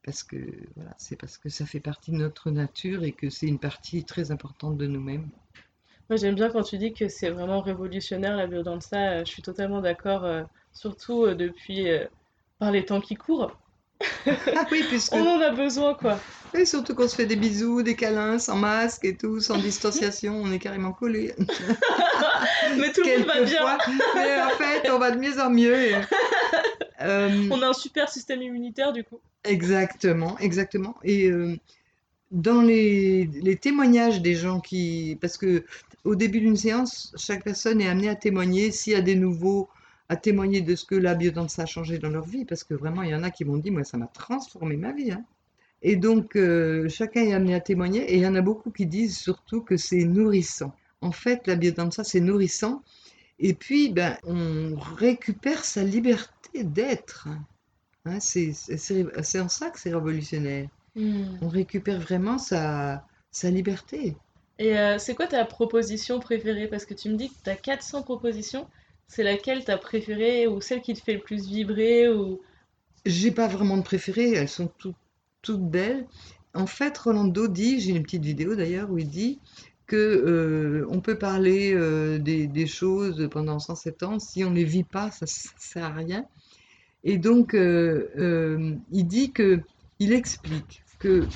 Parce 0.04 0.22
que 0.22 0.36
voilà, 0.76 0.94
c'est 0.98 1.16
parce 1.16 1.36
que 1.36 1.48
ça 1.48 1.66
fait 1.66 1.80
partie 1.80 2.10
de 2.10 2.16
notre 2.16 2.50
nature 2.50 3.04
et 3.04 3.12
que 3.12 3.28
c'est 3.28 3.46
une 3.46 3.58
partie 3.58 4.04
très 4.04 4.30
importante 4.30 4.78
de 4.78 4.86
nous-mêmes. 4.86 5.28
Moi 6.08 6.16
j'aime 6.16 6.34
bien 6.34 6.50
quand 6.50 6.62
tu 6.62 6.78
dis 6.78 6.92
que 6.92 7.08
c'est 7.08 7.30
vraiment 7.30 7.60
révolutionnaire 7.60 8.36
la 8.36 8.46
biodanza, 8.46 9.12
euh, 9.12 9.24
je 9.24 9.30
suis 9.30 9.42
totalement 9.42 9.80
d'accord, 9.80 10.24
euh, 10.24 10.42
surtout 10.72 11.24
euh, 11.24 11.34
depuis 11.34 11.86
par 12.58 12.72
les 12.72 12.84
temps 12.84 13.00
qui 13.00 13.14
courent. 13.14 13.56
Ah 14.26 14.66
oui, 14.70 14.84
puisque... 14.88 15.12
On 15.14 15.26
en 15.26 15.40
a 15.40 15.50
besoin, 15.50 15.94
quoi. 15.94 16.18
Et 16.54 16.64
surtout 16.64 16.94
qu'on 16.94 17.06
se 17.06 17.14
fait 17.14 17.26
des 17.26 17.36
bisous, 17.36 17.82
des 17.82 17.94
câlins, 17.94 18.38
sans 18.38 18.56
masque 18.56 19.04
et 19.04 19.16
tout, 19.16 19.40
sans 19.40 19.58
distanciation, 19.58 20.34
on 20.42 20.50
est 20.50 20.58
carrément 20.58 20.92
collés. 20.92 21.32
mais 22.76 22.92
tout 22.92 23.02
le 23.04 23.18
monde 23.18 23.26
va 23.26 23.42
bien. 23.42 23.78
mais 24.16 24.42
en 24.42 24.50
fait, 24.50 24.90
on 24.90 24.98
va 24.98 25.12
de 25.12 25.18
mieux 25.18 25.40
en 25.40 25.50
mieux. 25.50 25.92
Euh, 27.02 27.48
on 27.50 27.62
a 27.62 27.68
un 27.68 27.72
super 27.72 28.08
système 28.08 28.42
immunitaire, 28.42 28.92
du 28.92 29.04
coup. 29.04 29.20
Exactement, 29.44 30.36
exactement. 30.38 30.96
Et 31.04 31.30
euh, 31.30 31.56
dans 32.32 32.62
les, 32.62 33.30
les, 33.42 33.56
témoignages 33.56 34.20
des 34.20 34.34
gens 34.34 34.60
qui... 34.60 35.16
Parce 35.20 35.38
que 35.38 35.64
au 36.04 36.16
début 36.16 36.40
d'une 36.40 36.56
séance, 36.56 37.14
chaque 37.16 37.44
personne 37.44 37.80
est 37.80 37.88
amenée 37.88 38.08
à 38.08 38.16
témoigner 38.16 38.72
s'il 38.72 38.94
y 38.94 38.96
a 38.96 39.02
des 39.02 39.14
nouveaux 39.14 39.68
à 40.10 40.16
témoigner 40.16 40.60
de 40.60 40.74
ce 40.74 40.84
que 40.84 40.96
la 40.96 41.14
biodanza 41.14 41.62
a 41.62 41.66
changé 41.66 41.98
dans 42.00 42.08
leur 42.10 42.26
vie, 42.26 42.44
parce 42.44 42.64
que 42.64 42.74
vraiment, 42.74 43.02
il 43.04 43.10
y 43.10 43.14
en 43.14 43.22
a 43.22 43.30
qui 43.30 43.44
m'ont 43.44 43.58
dit, 43.58 43.70
moi, 43.70 43.84
ça 43.84 43.96
m'a 43.96 44.08
transformé 44.08 44.76
ma 44.76 44.90
vie. 44.90 45.12
Hein. 45.12 45.24
Et 45.82 45.94
donc, 45.94 46.34
euh, 46.34 46.88
chacun 46.88 47.22
est 47.22 47.32
amené 47.32 47.54
à 47.54 47.60
témoigner, 47.60 48.00
et 48.10 48.16
il 48.16 48.22
y 48.22 48.26
en 48.26 48.34
a 48.34 48.40
beaucoup 48.40 48.72
qui 48.72 48.86
disent 48.86 49.16
surtout 49.16 49.60
que 49.62 49.76
c'est 49.76 50.04
nourrissant. 50.04 50.74
En 51.00 51.12
fait, 51.12 51.46
la 51.46 51.54
biodanza, 51.54 52.02
c'est 52.02 52.18
nourrissant, 52.18 52.82
et 53.38 53.54
puis, 53.54 53.90
ben, 53.90 54.16
on 54.24 54.74
récupère 54.96 55.64
sa 55.64 55.84
liberté 55.84 56.64
d'être. 56.64 57.28
Hein, 58.04 58.18
c'est 58.18 58.50
en 59.40 59.48
ça 59.48 59.70
que 59.70 59.78
c'est 59.78 59.94
révolutionnaire. 59.94 60.68
Hmm. 60.96 61.38
On 61.40 61.46
récupère 61.46 62.00
vraiment 62.00 62.38
sa, 62.38 63.06
sa 63.30 63.48
liberté. 63.48 64.16
Et 64.58 64.76
euh, 64.76 64.98
c'est 64.98 65.14
quoi 65.14 65.28
ta 65.28 65.44
proposition 65.44 66.18
préférée? 66.18 66.66
Parce 66.66 66.84
que 66.84 66.94
tu 66.94 67.10
me 67.10 67.14
dis 67.14 67.28
que 67.28 67.44
tu 67.44 67.50
as 67.50 67.54
400 67.54 68.02
propositions 68.02 68.66
c'est 69.10 69.24
laquelle 69.24 69.64
t'as 69.64 69.76
préférée 69.76 70.46
ou 70.46 70.60
celle 70.60 70.80
qui 70.82 70.94
te 70.94 71.02
fait 71.02 71.14
le 71.14 71.20
plus 71.20 71.48
vibrer 71.48 72.08
ou... 72.08 72.40
J'ai 73.04 73.32
pas 73.32 73.48
vraiment 73.48 73.76
de 73.76 73.82
préférée, 73.82 74.34
elles 74.34 74.48
sont 74.48 74.70
toutes 75.42 75.60
belles. 75.60 76.06
En 76.54 76.66
fait, 76.66 76.96
Rolando 76.96 77.48
dit, 77.48 77.80
j'ai 77.80 77.90
une 77.90 78.04
petite 78.04 78.24
vidéo 78.24 78.54
d'ailleurs 78.54 78.88
où 78.88 78.98
il 78.98 79.08
dit 79.08 79.40
que 79.86 79.96
euh, 79.96 80.86
on 80.90 81.00
peut 81.00 81.18
parler 81.18 81.72
euh, 81.74 82.18
des, 82.18 82.66
choses 82.68 83.28
pendant 83.32 83.58
107 83.58 84.02
ans, 84.04 84.18
si 84.20 84.44
on 84.44 84.52
les 84.52 84.62
vit 84.62 84.84
pas, 84.84 85.10
ça, 85.10 85.26
ne 85.26 85.60
sert 85.60 85.84
à 85.84 85.92
rien. 85.92 86.24
Et 87.02 87.18
donc, 87.18 87.54
euh, 87.54 88.76
il 88.92 89.04
dit 89.08 89.32
que, 89.32 89.60
il 89.98 90.12
explique 90.12 90.84
que 91.00 91.26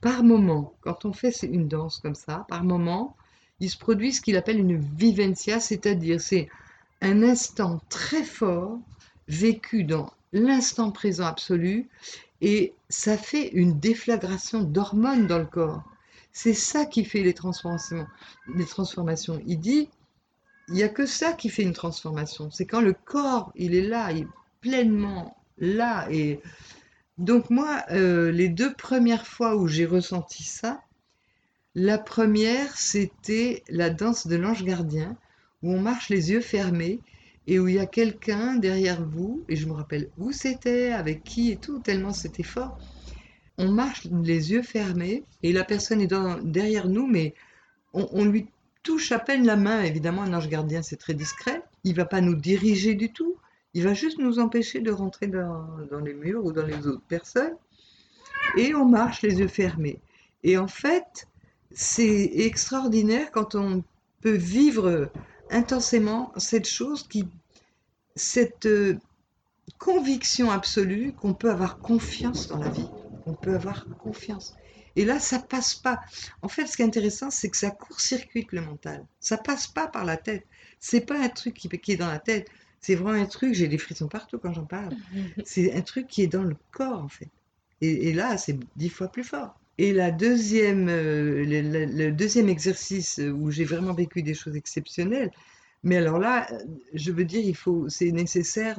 par 0.00 0.24
moment, 0.24 0.74
quand 0.80 1.04
on 1.04 1.12
fait 1.12 1.30
une 1.44 1.68
danse 1.68 2.00
comme 2.00 2.16
ça, 2.16 2.44
par 2.48 2.64
moment, 2.64 3.14
il 3.60 3.70
se 3.70 3.78
produit 3.78 4.12
ce 4.12 4.20
qu'il 4.20 4.36
appelle 4.36 4.58
une 4.58 4.78
vivencia, 4.78 5.60
c'est-à-dire 5.60 6.20
c'est 6.20 6.48
un 7.00 7.22
instant 7.22 7.80
très 7.88 8.24
fort 8.24 8.78
vécu 9.28 9.84
dans 9.84 10.12
l'instant 10.32 10.90
présent 10.90 11.26
absolu 11.26 11.88
et 12.40 12.74
ça 12.88 13.16
fait 13.16 13.48
une 13.48 13.78
déflagration 13.78 14.62
d'hormones 14.62 15.26
dans 15.26 15.38
le 15.38 15.46
corps. 15.46 15.84
C'est 16.32 16.54
ça 16.54 16.86
qui 16.86 17.04
fait 17.04 17.22
les 17.22 17.34
transformations. 17.34 18.06
Les 18.54 18.64
transformations. 18.64 19.40
Il 19.46 19.58
dit, 19.58 19.88
il 20.68 20.74
n'y 20.74 20.82
a 20.82 20.88
que 20.88 21.06
ça 21.06 21.32
qui 21.32 21.48
fait 21.48 21.62
une 21.62 21.72
transformation. 21.72 22.50
C'est 22.50 22.66
quand 22.66 22.80
le 22.80 22.94
corps, 22.94 23.52
il 23.56 23.74
est 23.74 23.86
là, 23.86 24.12
il 24.12 24.22
est 24.22 24.28
pleinement 24.60 25.36
là. 25.58 26.06
Et 26.10 26.40
donc 27.18 27.50
moi, 27.50 27.82
euh, 27.90 28.30
les 28.30 28.48
deux 28.48 28.72
premières 28.72 29.26
fois 29.26 29.56
où 29.56 29.66
j'ai 29.66 29.86
ressenti 29.86 30.44
ça, 30.44 30.80
la 31.74 31.98
première, 31.98 32.76
c'était 32.76 33.62
la 33.68 33.90
danse 33.90 34.26
de 34.26 34.36
l'ange 34.36 34.64
gardien 34.64 35.16
où 35.62 35.72
on 35.72 35.80
marche 35.80 36.08
les 36.08 36.30
yeux 36.30 36.40
fermés 36.40 37.00
et 37.46 37.58
où 37.58 37.68
il 37.68 37.76
y 37.76 37.78
a 37.78 37.86
quelqu'un 37.86 38.56
derrière 38.56 39.04
vous, 39.04 39.44
et 39.48 39.56
je 39.56 39.66
me 39.66 39.72
rappelle 39.72 40.10
où 40.18 40.32
c'était, 40.32 40.92
avec 40.92 41.24
qui 41.24 41.50
et 41.50 41.56
tout, 41.56 41.80
tellement 41.80 42.12
c'était 42.12 42.42
fort. 42.42 42.78
On 43.58 43.70
marche 43.70 44.06
les 44.10 44.52
yeux 44.52 44.62
fermés 44.62 45.24
et 45.42 45.52
la 45.52 45.64
personne 45.64 46.00
est 46.00 46.12
derrière 46.44 46.88
nous, 46.88 47.06
mais 47.06 47.34
on, 47.92 48.24
lui 48.24 48.46
touche 48.82 49.12
à 49.12 49.18
peine 49.18 49.44
la 49.44 49.56
main. 49.56 49.82
Évidemment, 49.82 50.22
un 50.22 50.32
ange 50.32 50.48
gardien, 50.48 50.80
c'est 50.80 50.96
très 50.96 51.12
discret. 51.12 51.62
Il 51.84 51.94
va 51.94 52.04
pas 52.04 52.20
nous 52.20 52.36
diriger 52.36 52.94
du 52.94 53.12
tout. 53.12 53.36
Il 53.74 53.82
va 53.82 53.94
juste 53.94 54.18
nous 54.18 54.38
empêcher 54.38 54.80
de 54.80 54.90
rentrer 54.90 55.26
dans, 55.26 55.66
dans 55.90 56.00
les 56.00 56.14
murs 56.14 56.44
ou 56.44 56.52
dans 56.52 56.64
les 56.64 56.86
autres 56.86 57.02
personnes. 57.06 57.56
Et 58.56 58.74
on 58.74 58.86
marche 58.86 59.22
les 59.22 59.40
yeux 59.40 59.48
fermés. 59.48 60.00
Et 60.42 60.56
en 60.56 60.68
fait, 60.68 61.26
c'est 61.72 62.30
extraordinaire 62.34 63.30
quand 63.30 63.54
on 63.54 63.84
peut 64.22 64.30
vivre 64.30 65.10
intensément 65.50 66.32
cette 66.36 66.68
chose 66.68 67.06
qui, 67.06 67.26
cette 68.16 68.66
euh, 68.66 68.98
conviction 69.78 70.50
absolue 70.50 71.12
qu'on 71.12 71.34
peut 71.34 71.50
avoir 71.50 71.80
confiance 71.80 72.48
dans 72.48 72.58
la 72.58 72.68
vie, 72.68 72.88
qu'on 73.24 73.34
peut 73.34 73.54
avoir 73.54 73.86
confiance. 73.98 74.54
Et 74.96 75.04
là, 75.04 75.20
ça 75.20 75.38
passe 75.38 75.74
pas. 75.74 76.00
En 76.42 76.48
fait, 76.48 76.66
ce 76.66 76.76
qui 76.76 76.82
est 76.82 76.86
intéressant, 76.86 77.30
c'est 77.30 77.48
que 77.48 77.56
ça 77.56 77.70
court-circuite 77.70 78.52
le 78.52 78.60
mental. 78.60 79.06
Ça 79.20 79.36
passe 79.36 79.66
pas 79.66 79.86
par 79.86 80.04
la 80.04 80.16
tête. 80.16 80.46
C'est 80.80 81.00
pas 81.02 81.18
un 81.18 81.28
truc 81.28 81.54
qui, 81.54 81.68
qui 81.68 81.92
est 81.92 81.96
dans 81.96 82.08
la 82.08 82.18
tête. 82.18 82.48
C'est 82.80 82.94
vraiment 82.94 83.20
un 83.22 83.26
truc, 83.26 83.54
j'ai 83.54 83.68
des 83.68 83.78
frissons 83.78 84.08
partout 84.08 84.38
quand 84.38 84.52
j'en 84.52 84.64
parle. 84.64 84.96
C'est 85.44 85.74
un 85.74 85.82
truc 85.82 86.08
qui 86.08 86.22
est 86.22 86.28
dans 86.28 86.42
le 86.42 86.56
corps, 86.72 87.02
en 87.02 87.08
fait. 87.08 87.28
Et, 87.82 88.08
et 88.08 88.12
là, 88.12 88.36
c'est 88.38 88.58
dix 88.76 88.88
fois 88.88 89.08
plus 89.08 89.24
fort. 89.24 89.59
Et 89.78 89.92
la 89.92 90.10
deuxième, 90.10 90.88
euh, 90.88 91.44
le, 91.46 92.10
deuxième 92.10 92.48
exercice 92.48 93.18
où 93.18 93.50
j'ai 93.50 93.64
vraiment 93.64 93.94
vécu 93.94 94.22
des 94.22 94.34
choses 94.34 94.56
exceptionnelles, 94.56 95.30
mais 95.82 95.96
alors 95.96 96.18
là, 96.18 96.46
je 96.92 97.12
veux 97.12 97.24
dire, 97.24 97.42
il 97.44 97.56
faut, 97.56 97.88
c'est 97.88 98.12
nécessaire 98.12 98.78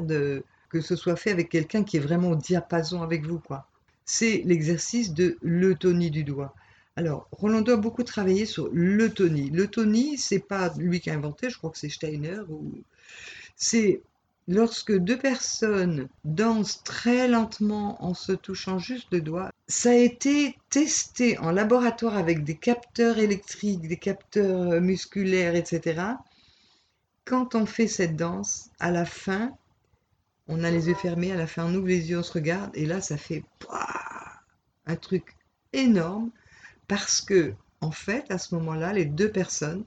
que 0.69 0.81
ce 0.81 0.95
soit 0.95 1.15
fait 1.15 1.31
avec 1.31 1.49
quelqu'un 1.49 1.83
qui 1.83 1.97
est 1.97 2.01
vraiment 2.01 2.29
au 2.29 2.35
diapason 2.35 3.01
avec 3.01 3.25
vous, 3.25 3.39
quoi. 3.39 3.67
C'est 4.05 4.43
l'exercice 4.45 5.13
de 5.13 5.37
l'eutonie 5.41 6.11
du 6.11 6.23
doigt. 6.23 6.53
Alors, 6.95 7.27
Rolando 7.31 7.73
a 7.73 7.77
beaucoup 7.77 8.03
travaillé 8.03 8.45
sur 8.45 8.69
l'eutonie. 8.73 9.49
L'eutonie, 9.49 10.17
c'est 10.17 10.39
pas 10.39 10.73
lui 10.77 10.99
qui 10.99 11.09
a 11.09 11.13
inventé, 11.13 11.49
je 11.49 11.57
crois 11.57 11.69
que 11.69 11.77
c'est 11.77 11.89
Steiner. 11.89 12.41
Ou... 12.49 12.73
C'est 13.55 14.01
lorsque 14.47 14.95
deux 14.95 15.17
personnes 15.17 16.07
dansent 16.25 16.83
très 16.83 17.27
lentement 17.27 18.03
en 18.03 18.13
se 18.13 18.31
touchant 18.31 18.79
juste 18.79 19.07
le 19.11 19.21
doigt, 19.21 19.51
ça 19.67 19.91
a 19.91 19.95
été 19.95 20.57
testé 20.69 21.37
en 21.39 21.51
laboratoire 21.51 22.17
avec 22.17 22.43
des 22.43 22.55
capteurs 22.55 23.17
électriques, 23.17 23.87
des 23.87 23.97
capteurs 23.97 24.73
euh, 24.73 24.79
musculaires, 24.79 25.55
etc. 25.55 26.01
Quand 27.25 27.55
on 27.55 27.65
fait 27.65 27.87
cette 27.87 28.15
danse, 28.15 28.69
à 28.79 28.91
la 28.91 29.05
fin, 29.05 29.53
on 30.47 30.63
a 30.63 30.71
les 30.71 30.87
yeux 30.89 30.95
fermés, 30.95 31.31
à 31.31 31.37
la 31.37 31.47
fin 31.47 31.65
on 31.65 31.75
ouvre 31.75 31.87
les 31.87 32.09
yeux, 32.09 32.19
on 32.19 32.23
se 32.23 32.33
regarde, 32.33 32.71
et 32.73 32.85
là 32.85 32.99
ça 32.99 33.17
fait 33.17 33.43
un 34.85 34.95
truc 34.95 35.35
énorme 35.73 36.31
parce 36.87 37.21
que, 37.21 37.53
en 37.79 37.91
fait, 37.91 38.29
à 38.29 38.37
ce 38.37 38.53
moment-là, 38.55 38.91
les 38.91 39.05
deux 39.05 39.31
personnes, 39.31 39.85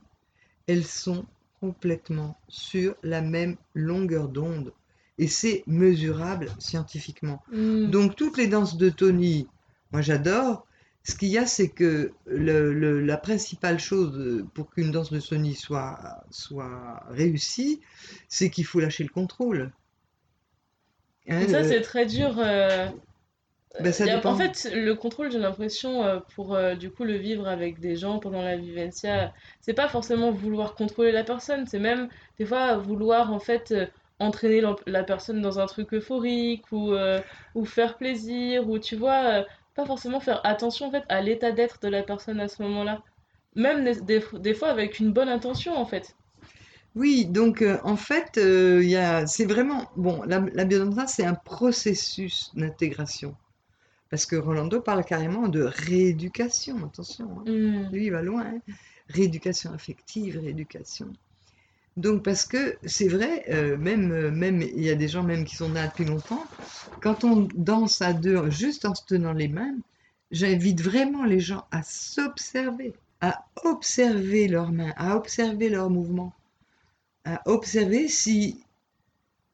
elles 0.67 0.85
sont 0.85 1.25
complètement 1.59 2.37
sur 2.47 2.95
la 3.03 3.21
même 3.21 3.57
longueur 3.73 4.29
d'onde. 4.29 4.73
Et 5.17 5.27
c'est 5.27 5.63
mesurable 5.65 6.49
scientifiquement. 6.59 7.41
Mm. 7.51 7.85
Donc 7.89 8.15
toutes 8.15 8.37
les 8.37 8.47
danses 8.47 8.77
de 8.77 8.89
Tony, 8.89 9.47
moi 9.91 10.01
j'adore. 10.01 10.65
Ce 11.03 11.15
qu'il 11.15 11.29
y 11.29 11.37
a, 11.37 11.45
c'est 11.45 11.69
que 11.69 12.13
la 12.25 13.17
principale 13.17 13.79
chose 13.79 14.43
pour 14.55 14.71
qu'une 14.71 14.89
danse 14.89 15.11
de 15.11 15.19
Tony 15.19 15.53
soit, 15.53 15.99
soit 16.31 17.03
réussie, 17.09 17.79
c'est 18.27 18.49
qu'il 18.49 18.65
faut 18.65 18.79
lâcher 18.79 19.03
le 19.03 19.09
contrôle. 19.09 19.71
Hein, 21.27 21.47
ça, 21.47 21.63
c'est 21.63 21.81
très 21.81 22.07
dur. 22.07 22.35
Euh, 22.39 22.87
Ben, 23.79 23.91
ça 23.93 24.07
a- 24.07 24.15
dépend. 24.15 24.31
En 24.31 24.35
fait, 24.35 24.69
le 24.73 24.93
contrôle, 24.95 25.31
j'ai 25.31 25.39
l'impression, 25.39 26.03
euh, 26.05 26.19
pour 26.35 26.55
euh, 26.55 26.75
du 26.75 26.91
coup 26.91 27.03
le 27.03 27.15
vivre 27.17 27.47
avec 27.47 27.79
des 27.79 27.95
gens 27.95 28.19
pendant 28.19 28.41
la 28.41 28.57
vivencia, 28.57 29.33
c'est 29.61 29.73
pas 29.73 29.87
forcément 29.89 30.31
vouloir 30.31 30.75
contrôler 30.75 31.11
la 31.11 31.23
personne, 31.23 31.65
c'est 31.67 31.79
même 31.79 32.09
des 32.39 32.45
fois 32.45 32.77
vouloir 32.77 33.31
en 33.33 33.39
fait 33.39 33.71
euh, 33.71 33.85
entraîner 34.19 34.61
la 34.87 35.03
personne 35.03 35.41
dans 35.41 35.59
un 35.59 35.65
truc 35.65 35.93
euphorique 35.93 36.71
ou, 36.71 36.93
euh, 36.93 37.19
ou 37.55 37.65
faire 37.65 37.97
plaisir, 37.97 38.69
ou 38.69 38.79
tu 38.79 38.95
vois, 38.95 39.45
pas 39.75 39.85
forcément 39.85 40.19
faire 40.21 40.41
attention 40.45 40.87
en 40.87 40.91
fait 40.91 41.03
à 41.09 41.21
l'état 41.21 41.51
d'être 41.51 41.79
de 41.81 41.87
la 41.89 42.03
personne 42.03 42.39
à 42.39 42.47
ce 42.47 42.61
moment-là. 42.63 43.01
Même 43.55 43.83
des, 43.83 44.01
des- 44.01 44.23
des 44.39 44.53
fois 44.53 44.69
avec 44.69 44.99
une 44.99 45.11
bonne 45.13 45.29
intention 45.29 45.75
en 45.77 45.85
fait. 45.85 46.15
Oui, 46.95 47.25
donc 47.25 47.61
euh, 47.61 47.77
en 47.83 47.97
fait, 47.97 48.37
euh, 48.37 48.81
c'est 49.27 49.45
vraiment, 49.45 49.89
bon, 49.97 50.23
la, 50.23 50.39
la 50.53 50.65
c'est 51.07 51.25
un 51.25 51.35
processus 51.35 52.49
d'intégration. 52.55 53.35
Parce 54.15 54.25
que 54.25 54.37
Rolando 54.37 54.79
parle 54.79 55.03
carrément 55.03 55.49
de 55.49 55.63
rééducation, 55.63 56.77
attention, 56.85 57.29
hein. 57.39 57.51
Hmm. 57.51 57.89
Lui, 57.91 58.05
il 58.05 58.11
va 58.11 58.21
loin, 58.21 58.45
hein. 58.45 58.73
Rééducation 59.09 59.73
affective, 59.73 60.39
rééducation. 60.39 61.11
Donc, 61.97 62.23
parce 62.23 62.45
que 62.45 62.77
c'est 62.85 63.09
vrai, 63.09 63.43
euh, 63.49 63.75
même, 63.75 64.13
euh, 64.13 64.31
même, 64.31 64.61
il 64.61 64.81
y 64.81 64.89
a 64.89 64.95
des 64.95 65.09
gens 65.09 65.21
même 65.21 65.43
qui 65.43 65.57
sont 65.57 65.73
là 65.73 65.87
depuis 65.87 66.05
longtemps, 66.05 66.45
quand 67.01 67.25
on 67.25 67.49
danse 67.55 68.01
à 68.01 68.13
deux, 68.13 68.49
juste 68.49 68.85
en 68.85 68.95
se 68.95 69.03
tenant 69.05 69.33
les 69.33 69.49
mains, 69.49 69.75
j'invite 70.31 70.79
vraiment 70.79 71.25
les 71.25 71.41
gens 71.41 71.65
à 71.71 71.83
s'observer, 71.83 72.93
à 73.19 73.43
observer 73.65 74.47
leurs 74.47 74.71
mains, 74.71 74.93
à 74.95 75.17
observer 75.17 75.67
leurs 75.67 75.89
mouvements, 75.89 76.31
à 77.25 77.41
observer 77.49 78.07
si, 78.07 78.63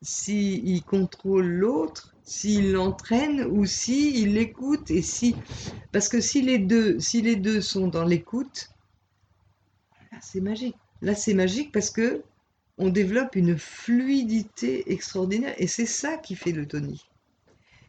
si 0.04 0.62
ils 0.64 0.84
contrôlent 0.84 1.50
l'autre, 1.50 2.11
s'ils 2.24 2.72
l'entraînent 2.72 3.46
ou 3.46 3.66
s'ils 3.66 4.34
l'écoutent 4.34 4.92
et 4.92 5.02
si 5.02 5.36
parce 5.92 6.10
que 6.10 6.22
si 6.22 6.42
les 6.42 6.60
deux 6.60 7.00
si 7.00 7.22
les 7.22 7.36
deux 7.36 7.62
sont 7.62 7.88
dans 7.88 8.06
l'écoute, 8.06 8.70
c'est 10.22 10.42
magique. 10.42 10.76
Là 11.02 11.16
c'est 11.16 11.34
magique 11.34 11.72
parce 11.72 11.90
que 11.90 12.24
on 12.78 12.90
développe 12.90 13.36
une 13.36 13.58
fluidité 13.58 14.92
extraordinaire 14.92 15.54
et 15.58 15.68
c'est 15.68 15.86
ça 15.86 16.18
qui 16.18 16.36
fait 16.36 16.52
le 16.52 16.68
toni. 16.68 17.02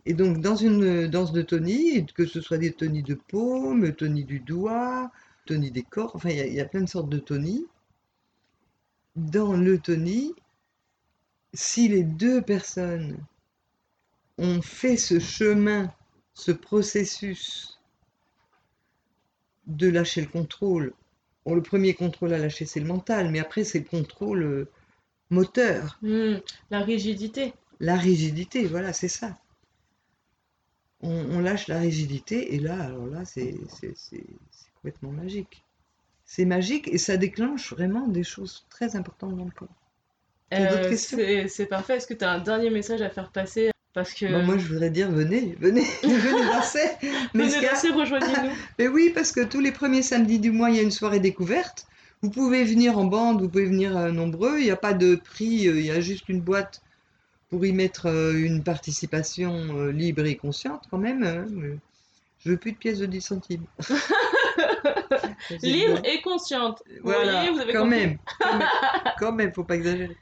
Et 0.06 0.14
donc 0.14 0.40
dans 0.40 0.56
une 0.56 1.08
danse 1.08 1.32
de 1.32 1.42
toni, 1.42 2.06
que 2.06 2.26
ce 2.26 2.40
soit 2.40 2.58
des 2.58 2.72
tonis 2.72 3.02
de 3.02 3.14
paume, 3.14 3.92
tonis 3.94 4.24
du 4.24 4.40
doigt, 4.40 5.10
tonis 5.46 5.70
des 5.70 5.82
corps, 5.82 6.12
enfin 6.14 6.30
il 6.30 6.36
y, 6.36 6.40
a- 6.40 6.46
il 6.46 6.54
y 6.54 6.60
a 6.60 6.64
plein 6.66 6.82
de 6.82 6.88
sortes 6.88 7.08
de 7.10 7.18
tonis. 7.18 7.66
Dans 9.16 9.54
le 9.54 9.78
toni, 9.78 10.34
si 11.54 11.88
les 11.88 12.02
deux 12.04 12.42
personnes 12.42 13.16
ont 14.42 14.61
fait 14.61 14.98
ce 14.98 15.18
chemin, 15.20 15.90
ce 16.35 16.52
processus 16.52 17.81
de 19.66 19.88
lâcher 19.88 20.20
le 20.20 20.28
contrôle, 20.28 20.94
bon, 21.44 21.55
le 21.55 21.62
premier 21.62 21.94
contrôle 21.94 22.33
à 22.35 22.38
lâcher, 22.38 22.66
c'est 22.66 22.81
le 22.81 22.87
mental, 22.87 23.31
mais 23.31 23.40
après, 23.40 23.64
c'est 23.64 23.78
le 23.81 23.85
contrôle 23.87 24.42
euh, 24.42 24.70
moteur, 25.31 25.98
Hmm. 26.02 26.37
La 26.70 26.81
rigidité. 26.83 27.55
la 27.81 27.96
rigidité, 27.96 28.66
voilà, 28.66 28.92
c'est 28.92 29.09
ça. 29.09 29.38
On, 31.02 31.11
on 31.11 31.40
lâche 31.40 31.68
la 31.68 31.78
rigidité, 31.81 32.55
et 32.55 32.59
là, 32.59 32.83
alors 32.83 33.07
là, 33.07 33.24
c'est 33.24 33.55
complètement 34.74 35.12
magique. 35.12 35.64
C'est 36.24 36.44
magique 36.46 36.88
et 36.88 36.98
ça 36.98 37.16
déclenche 37.16 37.72
vraiment 37.72 38.09
des 38.09 38.24
choses 38.24 38.66
très 38.70 38.96
importantes 38.96 39.37
dans 39.37 39.44
le 39.44 39.50
corps. 39.50 39.68
Euh, 40.55 40.96
c'est 40.96 41.66
parfait. 41.66 41.96
Est-ce 41.96 42.07
que 42.07 42.14
tu 42.14 42.24
as 42.24 42.31
un 42.33 42.40
dernier 42.40 42.70
message 42.70 43.02
à 43.02 43.11
faire 43.11 43.33
passer? 43.33 43.70
Parce 43.94 44.14
que 44.14 44.26
Bon, 44.26 44.42
moi, 44.44 44.57
je 44.59 44.66
voudrais 44.66 44.90
dire, 44.90 45.11
venez, 45.11 45.57
venez, 45.61 45.85
venez 46.02 46.44
danser. 46.52 46.78
Mais 47.35 47.46
venez 47.48 47.66
danser, 47.68 47.90
rejoignez-nous. 47.90 48.50
Mais 48.78 48.88
oui, 48.88 49.11
parce 49.14 49.33
que 49.33 49.40
tous 49.44 49.61
les 49.61 49.72
premiers 49.72 50.02
samedis 50.02 50.38
du 50.40 50.50
mois, 50.50 50.70
il 50.70 50.76
y 50.76 50.78
a 50.78 50.83
une 50.83 50.90
soirée 50.90 51.20
découverte. 51.20 51.87
Vous 52.22 52.31
pouvez 52.31 52.64
venir 52.64 52.98
en 52.98 53.05
bande, 53.05 53.42
vous 53.42 53.48
pouvez 53.48 53.66
venir 53.66 53.96
euh, 53.96 54.11
nombreux. 54.12 54.59
Il 54.59 54.64
n'y 54.64 54.70
a 54.70 54.76
pas 54.76 54.94
de 54.94 55.16
prix, 55.16 55.66
euh, 55.68 55.78
il 55.78 55.87
y 55.87 55.90
a 55.90 56.00
juste 56.00 56.28
une 56.28 56.40
boîte 56.40 56.81
pour 57.50 57.66
y 57.66 57.72
mettre 57.72 58.07
euh, 58.07 58.33
une 58.35 58.62
participation 58.62 59.88
libre 59.88 60.24
et 60.24 60.37
consciente 60.37 60.85
quand 60.90 60.98
même. 60.98 61.22
hein, 61.24 61.46
je 62.44 62.50
veux 62.50 62.57
plus 62.57 62.72
de 62.72 62.76
pièces 62.78 62.98
de 62.98 63.07
10 63.07 63.20
centimes. 63.20 63.66
Libre 65.62 66.00
et 66.04 66.20
consciente. 66.22 66.82
Vous 66.88 67.00
Voilà, 67.04 67.32
voyez, 67.32 67.50
vous 67.50 67.60
avez 67.60 67.72
quand 67.72 67.86
même, 67.86 68.18
quand 68.40 68.56
même, 68.58 68.68
quand 69.18 69.32
même, 69.32 69.52
faut 69.52 69.64
pas 69.64 69.76
exagérer. 69.76 70.16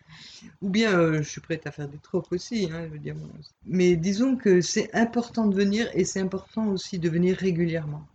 Ou 0.63 0.69
bien, 0.69 0.99
euh, 0.99 1.23
je 1.23 1.29
suis 1.29 1.41
prête 1.41 1.67
à 1.67 1.71
faire 1.71 1.89
des 1.89 1.99
tropes 1.99 2.31
aussi, 2.33 2.69
hein, 2.73 2.85
je 2.87 2.93
veux 2.93 2.99
dire. 2.99 3.15
Mais 3.67 3.97
disons 3.97 4.37
que 4.37 4.61
c'est 4.61 4.95
important 4.95 5.47
de 5.47 5.55
venir 5.55 5.89
et 5.95 6.05
c'est 6.05 6.21
important 6.21 6.69
aussi 6.69 6.99
de 6.99 7.09
venir 7.09 7.37
régulièrement. 7.37 8.07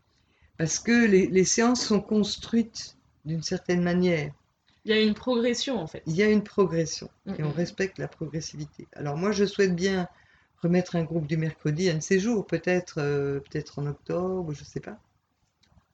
Parce 0.58 0.80
que 0.80 1.06
les, 1.06 1.28
les 1.28 1.44
séances 1.44 1.86
sont 1.86 2.02
construites 2.02 2.96
d'une 3.26 3.44
certaine 3.44 3.84
manière. 3.84 4.32
Il 4.86 4.92
y 4.92 4.94
a 4.94 5.02
une 5.02 5.16
progression 5.16 5.80
en 5.80 5.88
fait. 5.88 6.04
Il 6.06 6.16
y 6.16 6.22
a 6.22 6.30
une 6.30 6.44
progression 6.44 7.10
et 7.38 7.44
on 7.44 7.52
respecte 7.52 7.98
la 7.98 8.08
progressivité. 8.08 8.88
Alors 8.96 9.18
moi, 9.18 9.32
je 9.32 9.46
souhaite 9.46 9.76
bien 9.76 10.08
remettre 10.62 10.96
un 10.96 11.04
groupe 11.04 11.26
du 11.28 11.38
mercredi 11.38 11.90
un 11.90 11.96
de 11.96 12.00
ces 12.02 12.20
jours, 12.20 12.46
peut-être 12.46 12.96
euh, 13.00 13.40
peut-être 13.40 13.80
en 13.80 13.88
octobre, 13.88 14.54
je 14.54 14.64
sais 14.64 14.80
pas. 14.80 14.98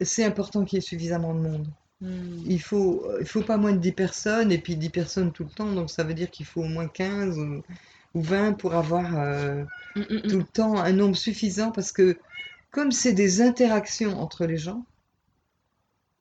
C'est 0.04 0.26
important 0.26 0.66
qu'il 0.66 0.78
y 0.78 0.80
ait 0.80 0.82
suffisamment 0.82 1.34
de 1.34 1.40
monde. 1.40 1.68
Hmm. 2.02 2.42
Il 2.46 2.62
faut, 2.62 3.06
il 3.20 3.28
faut 3.28 3.44
pas 3.44 3.58
moins 3.58 3.74
de 3.74 3.78
10 3.78 3.92
personnes, 3.92 4.52
et 4.52 4.58
puis 4.58 4.76
10 4.76 4.90
personnes 4.90 5.32
tout 5.32 5.44
le 5.44 5.50
temps, 5.52 5.72
donc 5.72 5.90
ça 5.90 6.04
veut 6.04 6.14
dire 6.14 6.32
qu'il 6.32 6.46
faut 6.46 6.62
au 6.62 6.68
moins 6.68 6.88
15 6.88 7.38
ou, 7.38 7.64
ou 8.16 8.22
20 8.22 8.54
pour 8.54 8.74
avoir 8.74 9.20
euh, 9.20 9.64
Mm, 9.96 10.02
mm, 10.02 10.16
mm. 10.16 10.22
tout 10.30 10.38
le 10.38 10.44
temps 10.46 10.78
un 10.80 10.94
nombre 10.94 11.16
suffisant, 11.18 11.72
parce 11.72 11.92
que 11.92 12.18
comme 12.72 12.92
c'est 12.92 13.14
des 13.14 13.42
interactions 13.42 14.20
entre 14.20 14.46
les 14.46 14.58
gens, 14.58 14.86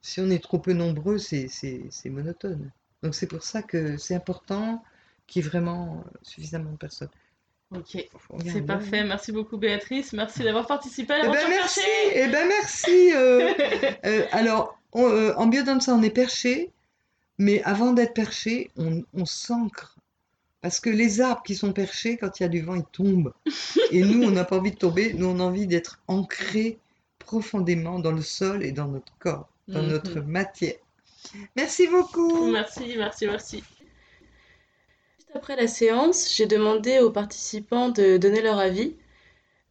si 0.02 0.20
on 0.20 0.30
est 0.30 0.42
trop 0.42 0.58
peu 0.58 0.72
nombreux, 0.72 1.18
c'est 1.18 1.48
monotone. 2.06 2.72
Donc 3.02 3.14
c'est 3.14 3.26
pour 3.26 3.42
ça 3.42 3.62
que 3.62 3.96
c'est 3.96 4.14
important 4.14 4.82
qu'il 5.26 5.42
y 5.42 5.46
ait 5.46 5.48
vraiment 5.48 6.04
suffisamment 6.22 6.72
de 6.72 6.76
personnes. 6.76 7.10
Ok, 7.76 8.04
c'est 8.52 8.62
parfait. 8.66 9.04
Merci 9.04 9.30
beaucoup 9.32 9.56
Béatrice. 9.56 10.12
Merci 10.12 10.42
d'avoir 10.42 10.66
participé 10.66 11.12
à 11.14 11.18
Eh 11.20 11.28
ben 11.28 11.32
merci, 11.48 11.80
perchée. 11.80 12.12
eh 12.14 12.26
ben 12.28 12.48
merci. 12.48 13.12
euh, 13.14 13.52
euh, 14.06 14.26
alors, 14.32 14.76
on, 14.92 15.04
euh, 15.08 15.32
en 15.36 15.46
biodanza, 15.46 15.94
on 15.94 16.02
est 16.02 16.10
perché, 16.10 16.70
mais 17.38 17.62
avant 17.62 17.92
d'être 17.92 18.12
perché, 18.14 18.70
on, 18.76 19.02
on 19.14 19.24
s'ancre. 19.24 19.96
Parce 20.62 20.80
que 20.80 20.90
les 20.90 21.20
arbres 21.20 21.42
qui 21.44 21.54
sont 21.54 21.72
perchés, 21.72 22.16
quand 22.16 22.38
il 22.38 22.42
y 22.42 22.46
a 22.46 22.48
du 22.48 22.60
vent, 22.60 22.74
ils 22.74 22.84
tombent. 22.92 23.32
Et 23.92 24.02
nous, 24.02 24.24
on 24.24 24.30
n'a 24.32 24.44
pas 24.44 24.58
envie 24.58 24.72
de 24.72 24.76
tomber, 24.76 25.14
nous, 25.14 25.26
on 25.26 25.38
a 25.38 25.42
envie 25.44 25.66
d'être 25.68 26.00
ancrés 26.08 26.78
profondément 27.20 28.00
dans 28.00 28.12
le 28.12 28.22
sol 28.22 28.64
et 28.64 28.72
dans 28.72 28.88
notre 28.88 29.12
corps, 29.20 29.48
dans 29.68 29.82
Mhm. 29.82 29.88
notre 29.90 30.20
matière. 30.20 30.74
Merci 31.54 31.86
beaucoup. 31.86 32.50
Merci, 32.50 32.94
merci, 32.96 33.26
merci. 33.26 33.62
Après 35.34 35.56
la 35.56 35.66
séance, 35.66 36.32
j'ai 36.34 36.46
demandé 36.46 36.98
aux 37.00 37.10
participants 37.10 37.88
de 37.88 38.16
donner 38.16 38.42
leur 38.42 38.58
avis. 38.58 38.96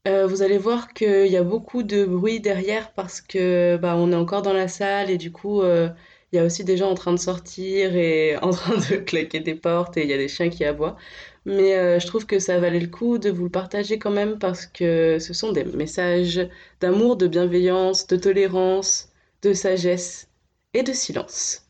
Euh, 0.07 0.27
vous 0.27 0.41
allez 0.41 0.57
voir 0.57 0.93
qu'il 0.93 1.27
y 1.27 1.37
a 1.37 1.43
beaucoup 1.43 1.83
de 1.83 2.05
bruit 2.05 2.39
derrière 2.41 2.93
parce 2.93 3.21
que 3.21 3.77
bah, 3.77 3.95
on 3.97 4.11
est 4.11 4.15
encore 4.15 4.41
dans 4.41 4.53
la 4.53 4.67
salle 4.67 5.09
et 5.09 5.17
du 5.17 5.31
coup 5.31 5.61
euh, 5.61 5.89
il 6.31 6.37
y 6.37 6.39
a 6.39 6.45
aussi 6.45 6.63
des 6.63 6.77
gens 6.77 6.89
en 6.91 6.95
train 6.95 7.13
de 7.13 7.19
sortir 7.19 7.95
et 7.95 8.37
en 8.41 8.51
train 8.51 8.77
de 8.77 8.97
claquer 8.97 9.39
des 9.41 9.55
portes 9.55 9.97
et 9.97 10.03
il 10.03 10.09
y 10.09 10.13
a 10.13 10.17
des 10.17 10.27
chiens 10.29 10.49
qui 10.49 10.65
aboient. 10.65 10.97
Mais 11.45 11.75
euh, 11.77 11.99
je 11.99 12.07
trouve 12.07 12.25
que 12.25 12.39
ça 12.39 12.59
valait 12.59 12.79
le 12.79 12.87
coup 12.87 13.17
de 13.17 13.29
vous 13.29 13.45
le 13.45 13.49
partager 13.51 13.99
quand 13.99 14.11
même 14.11 14.39
parce 14.39 14.65
que 14.67 15.19
ce 15.19 15.33
sont 15.33 15.51
des 15.51 15.65
messages 15.65 16.41
d'amour, 16.81 17.17
de 17.17 17.27
bienveillance, 17.27 18.07
de 18.07 18.17
tolérance, 18.17 19.09
de 19.43 19.53
sagesse 19.53 20.29
et 20.73 20.83
de 20.83 20.93
silence. 20.93 21.63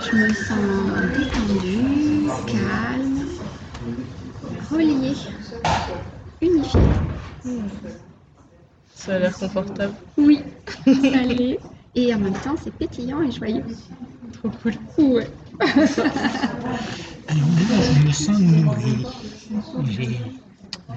Je 0.00 0.16
me 0.16 0.32
sens 0.32 1.02
détendue, 1.12 1.99
calme, 2.46 3.26
reliée, 4.70 5.14
unifiée. 6.40 6.80
Ça 8.94 9.14
a 9.14 9.18
l'air 9.18 9.36
confortable. 9.38 9.94
Oui, 10.16 10.40
ça 10.86 11.22
l'est. 11.22 11.58
Et 11.94 12.14
en 12.14 12.18
même 12.18 12.34
temps, 12.34 12.56
c'est 12.62 12.72
pétillant 12.72 13.22
et 13.22 13.30
joyeux. 13.32 13.64
Trop 14.34 14.50
cool. 14.62 14.74
Ouais. 14.98 15.30
Alors 15.60 17.46
moi, 17.46 17.78
je 17.82 18.06
me 18.06 18.12
sens 18.12 18.40
nourri. 18.40 19.06
J'ai 19.88 20.20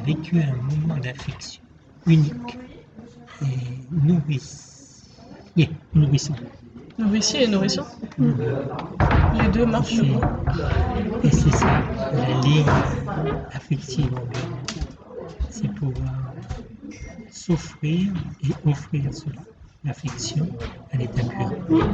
vécu 0.06 0.40
un 0.40 0.54
moment 0.56 0.98
d'affection 0.98 1.62
unique 2.06 2.58
et 3.42 3.46
nourriss- 4.06 5.06
yeah, 5.56 5.68
nourrissant. 5.94 6.36
Nourricier 6.98 7.44
et 7.44 7.48
nourrissant. 7.48 7.88
Les 8.18 9.48
deux 9.52 9.66
marchent. 9.66 10.02
Et 11.24 11.32
c'est 11.32 11.52
ça, 11.52 11.82
la 12.14 12.42
ligne 12.42 12.66
affective. 13.52 14.14
C'est 15.50 15.74
pouvoir 15.74 16.34
s'offrir 17.32 18.12
et 18.44 18.70
offrir 18.70 19.14
cela. 19.14 19.42
L'affection, 19.84 20.48
elle 20.92 21.02
est 21.02 21.14
pure. 21.68 21.90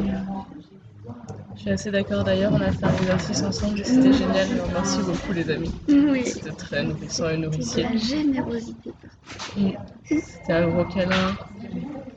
Je 1.56 1.62
suis 1.62 1.72
assez 1.72 1.92
d'accord 1.92 2.24
d'ailleurs, 2.24 2.54
on 2.54 2.62
a 2.62 2.72
fait 2.72 2.86
un 2.86 2.94
exercice 2.94 3.42
ensemble 3.44 3.82
et 3.82 3.84
c'était 3.84 4.14
génial. 4.14 4.48
Merci 4.74 5.00
beaucoup 5.00 5.34
les 5.34 5.50
amis. 5.50 5.72
Oui. 5.90 6.24
C'était 6.26 6.52
très 6.52 6.84
nourrissant 6.84 7.30
et 7.30 7.38
nourricier. 7.38 7.84
La 7.84 7.98
générosité. 7.98 8.92
C'était 10.06 10.54
un 10.54 10.68
gros 10.70 10.86
câlin. 10.86 11.36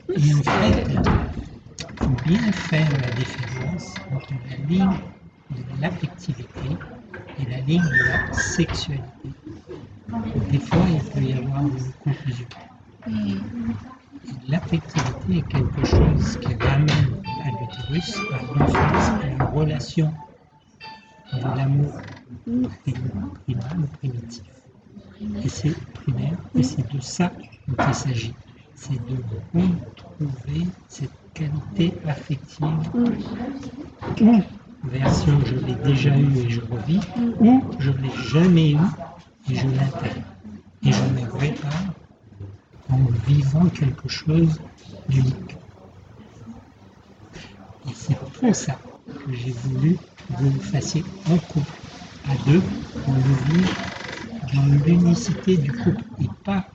Et 0.09 0.33
en 0.33 0.43
fait, 0.43 0.85
faut 2.03 2.09
bien 2.25 2.51
faire 2.51 2.91
la 2.99 3.11
différence 3.11 3.95
entre 4.13 4.33
la 4.49 4.67
ligne 4.67 4.97
de 5.51 5.81
l'affectivité 5.81 6.69
et 7.39 7.49
la 7.49 7.59
ligne 7.61 7.81
de 7.81 8.03
la 8.09 8.33
sexualité. 8.33 9.29
Des 10.51 10.59
fois, 10.59 10.85
il 10.89 11.09
peut 11.11 11.21
y 11.21 11.33
avoir 11.33 11.61
une 11.61 11.91
confusion. 12.03 12.47
L'affectivité 14.49 15.37
est 15.37 15.47
quelque 15.47 15.85
chose 15.85 16.37
qui 16.41 16.53
ramène 16.55 17.23
à 17.45 17.51
l'utérus, 17.51 18.17
à 18.33 18.59
l'enfance, 18.59 19.23
à 19.23 19.27
une 19.27 19.41
relation 19.57 20.13
de 21.31 21.57
l'amour 21.57 21.93
primal 23.45 23.79
ou 23.79 23.87
primitif. 23.97 24.43
Et 25.43 25.49
c'est 25.49 25.75
primaire, 25.93 26.37
et 26.57 26.63
c'est 26.63 26.91
de 26.93 26.99
ça 26.99 27.31
dont 27.67 27.85
il 27.87 27.95
s'agit. 27.95 28.33
C'est 28.75 28.99
de 29.05 29.17
retrouver 29.53 30.67
cette 30.89 31.22
qualité 31.33 31.93
affective 32.07 32.69
ou 34.21 34.41
version 34.83 35.39
je 35.45 35.55
l'ai 35.55 35.75
déjà 35.75 36.15
eu 36.15 36.37
et 36.37 36.49
je 36.49 36.61
revis, 36.61 36.99
ou 37.39 37.63
je 37.79 37.89
ne 37.89 37.97
l'ai 37.97 38.11
jamais 38.29 38.71
eu 38.71 38.77
et 39.49 39.55
je 39.55 39.67
l'intègre. 39.67 40.27
Et 40.85 40.91
je 40.91 41.03
me 41.03 41.39
répare 41.39 41.93
en 42.89 42.99
vivant 43.27 43.65
quelque 43.69 44.09
chose 44.09 44.59
d'unique. 45.07 45.55
Et 47.87 47.93
c'est 47.93 48.17
pour 48.17 48.55
ça 48.55 48.77
que 49.07 49.33
j'ai 49.33 49.51
voulu 49.51 49.95
que 49.95 50.33
vous 50.37 50.51
le 50.51 50.59
fassiez 50.59 51.03
en 51.29 51.37
couple, 51.37 51.71
à 52.29 52.35
deux, 52.49 52.61
pour 53.03 53.13
le 53.13 53.53
vivre 53.53 53.75
dans 54.53 54.85
l'unicité 54.85 55.57
du 55.57 55.71
couple 55.71 56.03
et 56.21 56.29
pas 56.43 56.67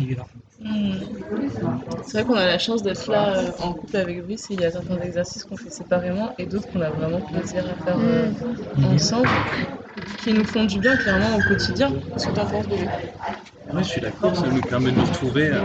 ailleurs. 0.00 0.26
Hmm. 0.60 0.92
C'est 2.04 2.18
vrai 2.22 2.24
qu'on 2.24 2.36
a 2.36 2.46
la 2.46 2.58
chance 2.58 2.82
d'être 2.82 3.10
là 3.10 3.36
euh, 3.38 3.50
en 3.60 3.72
couple 3.72 3.96
avec 3.96 4.24
Brice 4.24 4.50
et 4.50 4.54
il 4.54 4.60
y 4.60 4.64
a 4.64 4.70
certains 4.70 5.00
exercices 5.00 5.44
qu'on 5.44 5.56
fait 5.56 5.70
séparément 5.70 6.32
et 6.38 6.46
d'autres 6.46 6.68
qu'on 6.70 6.80
a 6.80 6.90
vraiment 6.90 7.20
plaisir 7.20 7.64
à 7.64 7.84
faire 7.84 7.98
euh, 7.98 8.30
ensemble 8.84 9.28
qui 10.18 10.32
nous 10.32 10.44
font 10.44 10.64
du 10.64 10.78
bien 10.78 10.96
clairement 10.96 11.36
au 11.36 11.40
quotidien. 11.48 11.90
Qu'est-ce 11.90 12.28
que 12.28 12.34
tu 12.34 12.40
en 12.40 12.46
penses 12.46 12.68
Bébé 12.68 12.88
Ouais, 13.72 13.82
je 13.82 13.88
suis 13.88 14.00
d'accord, 14.00 14.36
ça 14.36 14.46
nous 14.46 14.60
permet 14.60 14.92
de 14.92 14.96
nous 14.98 15.04
retrouver 15.04 15.50
à, 15.50 15.64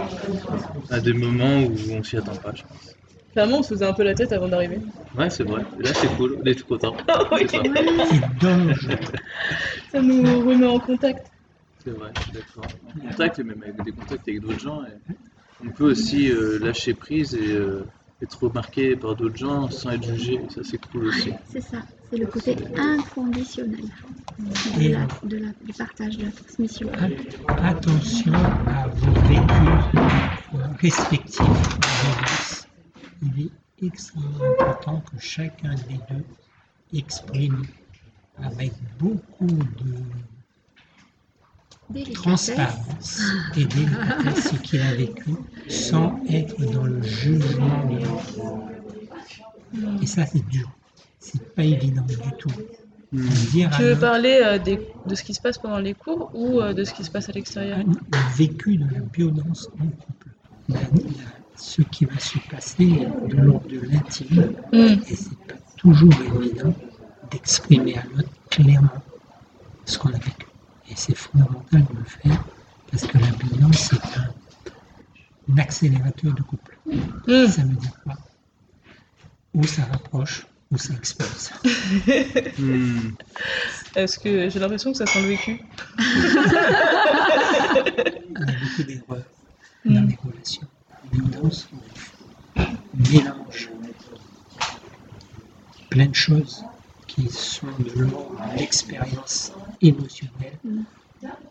à 0.89 0.99
des 0.99 1.13
moments 1.13 1.59
où 1.61 1.75
on 1.93 2.01
s'y 2.01 2.17
attend 2.17 2.35
pas, 2.35 2.51
je 2.55 2.63
pense. 2.63 2.95
Clairement 3.33 3.59
on 3.59 3.63
se 3.63 3.69
faisait 3.75 3.85
un 3.85 3.93
peu 3.93 4.03
la 4.03 4.15
tête 4.15 4.31
avant 4.33 4.47
d'arriver. 4.47 4.79
Ouais, 5.15 5.29
c'est 5.29 5.43
vrai. 5.43 5.61
Et 5.79 5.83
là, 5.83 5.93
c'est 5.93 6.07
cool, 6.17 6.39
on 6.41 6.45
est 6.45 6.55
tout 6.55 6.65
content. 6.65 6.95
C'est 7.37 7.47
ça. 7.51 7.57
C'est 8.09 8.39
dangereux. 8.41 8.97
Ça 9.91 10.01
nous 10.01 10.23
remet 10.47 10.65
en 10.65 10.79
contact. 10.79 11.27
C'est 11.83 11.91
vrai, 11.91 12.11
je 12.17 12.23
suis 12.23 12.31
d'accord. 12.33 12.67
En 12.97 13.09
contact, 13.09 13.39
et 13.39 13.43
même 13.43 13.63
avec 13.63 13.83
des 13.83 13.91
contacts 13.91 14.27
avec 14.27 14.41
d'autres 14.41 14.59
gens, 14.59 14.83
et 14.83 15.13
on 15.65 15.69
peut 15.71 15.91
aussi 15.91 16.29
euh, 16.31 16.59
lâcher 16.59 16.93
prise 16.93 17.33
et 17.35 17.53
euh, 17.53 17.83
être 18.21 18.43
remarqué 18.43 18.95
par 18.95 19.15
d'autres 19.15 19.37
gens 19.37 19.69
sans 19.69 19.91
être 19.91 20.03
jugé. 20.03 20.39
Ça, 20.53 20.61
c'est 20.63 20.77
cool 20.91 21.07
aussi. 21.07 21.31
C'est 21.51 21.61
ça. 21.61 21.77
C'est 22.09 22.17
le 22.17 22.25
côté 22.25 22.55
inconditionnel 22.77 23.85
de 24.77 24.89
la, 24.89 25.07
de 25.23 25.37
la- 25.37 25.53
du 25.63 25.73
partage, 25.77 26.17
de 26.17 26.25
la 26.25 26.31
transmission. 26.31 26.89
At- 26.93 27.67
Attention 27.67 28.33
à 28.33 28.87
vos 28.87 29.21
vécus 29.21 30.01
respectifs 30.81 31.39
de 31.39 31.45
violence. 31.45 32.67
Il 33.21 33.45
est 33.45 33.85
extrêmement 33.85 34.43
important 34.59 35.01
que 35.11 35.19
chacun 35.21 35.75
des 35.87 35.99
deux 36.09 36.97
exprime 36.97 37.63
avec 38.41 38.71
beaucoup 38.99 39.45
de 39.45 39.93
Délicatesse. 41.89 42.13
transparence 42.21 43.21
et 43.57 43.65
délicatesse 43.65 44.49
ce 44.51 44.55
qu'il 44.57 44.81
a 44.81 44.93
vécu 44.93 45.31
sans 45.67 46.19
être 46.29 46.59
dans 46.71 46.83
le 46.83 47.01
jugement 47.01 47.85
de 47.89 48.05
l'autre. 48.05 50.01
Et 50.01 50.05
ça, 50.05 50.25
c'est 50.25 50.45
dur. 50.47 50.69
C'est 51.19 51.53
pas 51.55 51.63
évident 51.63 52.03
du 52.03 52.15
tout. 52.37 52.49
Hmm. 53.11 53.27
Dire 53.51 53.71
Tu 53.75 53.81
veux 53.83 53.95
parler 53.97 54.39
euh, 54.43 54.59
des- 54.59 54.79
de 55.07 55.15
ce 55.15 55.23
qui 55.23 55.33
se 55.33 55.41
passe 55.41 55.57
pendant 55.57 55.79
les 55.79 55.95
cours 55.95 56.29
ou 56.35 56.61
euh, 56.61 56.73
de 56.73 56.83
ce 56.83 56.93
qui 56.93 57.03
se 57.03 57.09
passe 57.09 57.27
à 57.29 57.31
l'extérieur? 57.31 57.79
Le 57.79 58.37
vécu 58.37 58.77
de 58.77 58.85
la 58.85 58.99
violence 59.11 59.67
en 59.79 59.85
couple. 59.87 60.29
La- 60.69 60.79
la- 60.79 60.85
ce 61.55 61.81
qui 61.81 62.05
va 62.05 62.19
se 62.19 62.37
passer 62.51 63.07
de 63.27 63.35
l'ordre 63.35 63.67
de 63.67 63.79
l'intime, 63.91 64.53
Hmm. 64.71 64.77
et 64.77 65.15
c'est 65.15 65.37
pas 65.47 65.55
toujours 65.75 66.13
évident 66.37 66.73
d'exprimer 67.31 67.97
à 67.97 68.03
l'autre 68.15 68.29
clairement 68.51 68.89
ce 69.85 69.97
qu'on 69.97 70.09
a 70.09 70.19
vécu. 70.19 70.45
Et 70.89 70.93
c'est 70.95 71.15
fondamental 71.15 71.85
de 71.85 71.97
le 71.99 72.03
faire 72.03 72.43
parce 72.91 73.05
que 73.05 73.17
la 73.17 73.27
c'est 73.73 73.95
un, 74.17 74.33
un 75.53 75.57
accélérateur 75.57 76.33
de 76.33 76.41
couple. 76.41 76.77
Hmm. 76.85 77.47
Ça 77.47 77.61
veut 77.61 77.75
dire 77.75 77.91
quoi? 78.03 78.15
Ou 79.53 79.63
ça 79.65 79.83
rapproche, 79.85 80.45
ou 80.71 80.77
ça 80.77 80.93
expose. 80.95 81.51
Hmm. 82.57 83.11
Est-ce 83.95 84.19
que 84.19 84.49
j'ai 84.49 84.59
l'impression 84.59 84.91
que 84.91 84.97
ça 84.97 85.05
sent 85.05 85.21
le 85.21 85.27
vécu? 85.29 85.61
Il 85.99 86.05
y 88.39 88.43
a 88.43 88.45
beaucoup 88.59 88.83
d'erreurs 88.83 89.23
dans 89.85 90.01
Mm. 90.01 90.07
les 90.09 90.17
relations. 90.23 90.67
La 91.13 91.19
violence 91.31 91.69
mélange 93.11 93.69
plein 95.89 96.07
de 96.07 96.15
choses 96.15 96.63
qui 97.19 97.27
sont 97.29 97.67
de 97.79 98.07
l'expérience 98.57 99.51
émotionnelle 99.81 100.59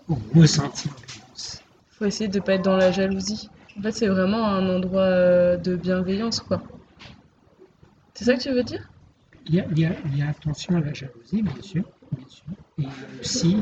au 0.08 0.16
ressenti 0.34 0.88
en 0.88 0.94
violence. 1.12 1.62
Faut 1.90 2.06
essayer 2.06 2.28
de 2.28 2.40
pas 2.40 2.54
être 2.54 2.62
dans 2.64 2.76
la 2.76 2.90
jalousie. 2.90 3.50
En 3.78 3.82
fait, 3.82 3.92
c'est 3.92 4.08
vraiment 4.08 4.46
un 4.46 4.68
endroit 4.74 5.02
euh, 5.02 5.56
de 5.58 5.76
bienveillance, 5.76 6.40
quoi. 6.40 6.62
C'est 8.14 8.24
ça 8.24 8.34
que 8.36 8.42
tu 8.42 8.50
veux 8.50 8.64
dire? 8.64 8.90
Il 9.46 9.54
y, 9.54 9.60
a, 9.60 9.66
il 9.70 9.78
y 9.78 9.84
a- 9.86 9.96
il 10.04 10.16
y 10.18 10.22
a 10.22 10.28
attention 10.28 10.76
à 10.76 10.80
la 10.80 10.92
jalousie, 10.92 11.42
bien 11.42 11.62
sûr, 11.62 11.84
bien 12.12 12.28
sûr. 12.28 12.44
Et 12.78 12.82
il 12.82 12.84
y 12.84 13.04
a 13.04 13.20
aussi 13.20 13.56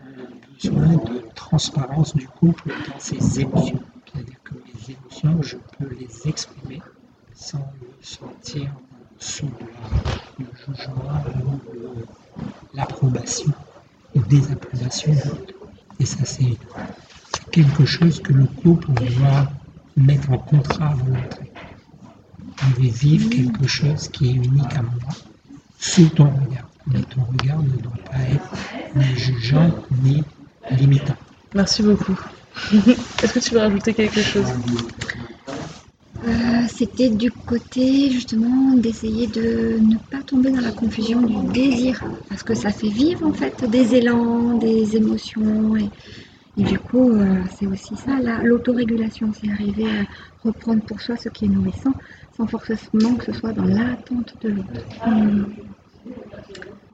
un 0.00 0.32
besoin 0.54 0.96
de 1.04 1.22
transparence 1.34 2.14
du 2.14 2.28
couple 2.28 2.72
dans 2.88 2.98
ses 2.98 3.40
émotions. 3.40 3.80
C'est-à-dire 4.12 4.42
que 4.44 4.54
mes 4.54 4.94
émotions, 4.94 5.42
je 5.42 5.56
peux 5.78 5.88
les 5.94 6.28
exprimer 6.28 6.80
sans 7.34 7.58
me 7.80 8.02
sentir 8.02 8.74
sous 9.22 9.48
le 10.38 10.46
jugement 10.66 11.22
l'approbation 12.74 13.52
ou 14.16 14.20
désapprobation. 14.22 15.14
Et 16.00 16.06
ça, 16.06 16.24
c'est 16.24 16.56
quelque 17.52 17.84
chose 17.84 18.20
que 18.20 18.32
le 18.32 18.46
couple 18.46 18.90
doit 18.92 19.48
mettre 19.96 20.30
en 20.32 20.38
contrat 20.38 20.88
avant 20.88 21.04
d'entrer. 21.04 21.52
On 22.64 22.80
veut 22.80 22.88
vivre 22.88 23.30
quelque 23.30 23.66
chose 23.66 24.08
qui 24.08 24.30
est 24.30 24.34
unique 24.34 24.74
à 24.74 24.82
moi, 24.82 25.14
sous 25.78 26.08
ton 26.08 26.24
regard. 26.24 26.68
Mais 26.88 27.02
ton 27.02 27.22
regard 27.22 27.62
ne 27.62 27.76
doit 27.76 27.92
pas 28.10 28.18
être 28.28 28.50
ni 28.96 29.04
jugeant 29.16 29.70
ni 30.02 30.24
limitant. 30.72 31.16
Merci 31.54 31.82
beaucoup. 31.82 32.18
Est-ce 33.22 33.32
que 33.32 33.38
tu 33.38 33.54
veux 33.54 33.60
rajouter 33.60 33.94
quelque 33.94 34.20
chose? 34.20 34.46
C'était 36.82 37.10
du 37.10 37.30
côté 37.30 38.10
justement 38.10 38.74
d'essayer 38.74 39.28
de 39.28 39.78
ne 39.78 39.96
pas 40.10 40.20
tomber 40.26 40.50
dans 40.50 40.60
la 40.60 40.72
confusion 40.72 41.22
du 41.22 41.36
désir, 41.52 42.02
parce 42.28 42.42
que 42.42 42.54
ça 42.54 42.70
fait 42.70 42.88
vivre 42.88 43.24
en 43.24 43.32
fait 43.32 43.64
des 43.70 43.94
élans, 43.94 44.58
des 44.58 44.96
émotions, 44.96 45.76
et, 45.76 46.62
du 46.64 46.76
coup 46.80 47.08
euh, 47.12 47.36
c'est 47.56 47.68
aussi 47.68 47.94
ça, 47.94 48.18
la- 48.20 48.42
l'autorégulation, 48.42 49.30
c'est 49.32 49.48
arriver 49.48 49.86
à 49.86 50.02
reprendre 50.42 50.82
pour 50.82 51.00
soi 51.00 51.16
ce 51.16 51.28
qui 51.28 51.44
est 51.44 51.48
nourrissant, 51.48 51.92
sans 52.36 52.48
forcément 52.48 53.14
que 53.14 53.26
ce 53.26 53.32
soit 53.32 53.52
dans 53.52 53.62
l'attente 53.62 54.34
de 54.42 54.48
l'autre. 54.48 54.88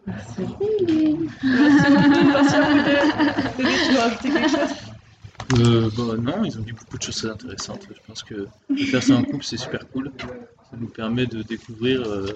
Merci. 0.06 0.42
Euh, 5.52 5.88
bah, 5.96 6.16
non, 6.18 6.44
ils 6.44 6.58
ont 6.58 6.62
dit 6.62 6.72
beaucoup 6.72 6.98
de 6.98 7.02
choses 7.02 7.16
très 7.16 7.30
intéressantes. 7.30 7.80
Je 7.88 8.00
pense 8.06 8.22
que 8.22 8.46
de 8.70 8.76
faire 8.76 9.02
ça 9.02 9.14
en 9.14 9.22
couple, 9.22 9.44
c'est 9.44 9.56
super 9.56 9.88
cool. 9.90 10.10
Ça 10.70 10.76
nous 10.78 10.88
permet 10.88 11.26
de 11.26 11.42
découvrir 11.42 12.02
euh, 12.02 12.26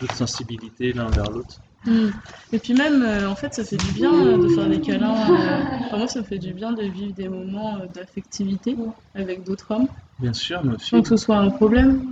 d'autres 0.00 0.16
sensibilités 0.16 0.92
l'un 0.92 1.08
vers 1.10 1.30
l'autre. 1.30 1.60
Hmm. 1.84 2.08
Et 2.52 2.58
puis 2.58 2.74
même, 2.74 3.02
euh, 3.02 3.28
en 3.28 3.36
fait, 3.36 3.54
ça 3.54 3.62
fait 3.64 3.76
du 3.76 3.92
bien 3.92 4.12
euh, 4.12 4.36
de 4.38 4.48
faire 4.48 4.68
des 4.68 4.80
câlins. 4.80 5.14
euh, 5.14 5.60
enfin, 5.86 5.96
moi, 5.98 6.08
ça 6.08 6.20
me 6.20 6.24
fait 6.24 6.38
du 6.38 6.52
bien 6.52 6.72
de 6.72 6.82
vivre 6.82 7.14
des 7.14 7.28
moments 7.28 7.78
d'affectivité 7.94 8.76
avec 9.14 9.44
d'autres 9.44 9.70
hommes, 9.70 9.86
Bien 10.18 10.32
sûr, 10.32 10.64
moi 10.64 10.74
aussi. 10.74 10.88
sans 10.90 11.02
que 11.02 11.08
ce 11.08 11.16
soit 11.16 11.36
un 11.36 11.50
problème. 11.50 12.02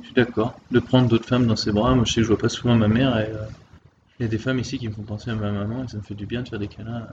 Je 0.00 0.06
suis 0.06 0.14
d'accord. 0.14 0.54
De 0.70 0.78
prendre 0.78 1.08
d'autres 1.08 1.26
femmes 1.26 1.46
dans 1.46 1.56
ses 1.56 1.72
bras. 1.72 1.94
Moi, 1.96 2.04
je 2.06 2.12
sais 2.12 2.20
que 2.20 2.22
je 2.22 2.28
vois 2.28 2.38
pas 2.38 2.48
souvent 2.48 2.76
ma 2.76 2.86
mère. 2.86 3.18
Et, 3.18 3.32
il 4.18 4.24
y 4.24 4.26
a 4.26 4.28
des 4.28 4.38
femmes 4.38 4.58
ici 4.58 4.78
qui 4.78 4.88
me 4.88 4.92
font 4.94 5.04
penser 5.04 5.30
à 5.30 5.34
ma 5.36 5.52
maman 5.52 5.84
et 5.84 5.88
ça 5.88 5.98
me 5.98 6.02
fait 6.02 6.14
du 6.14 6.26
bien 6.26 6.42
de 6.42 6.48
faire 6.48 6.58
des 6.58 6.68
câlins 6.68 7.06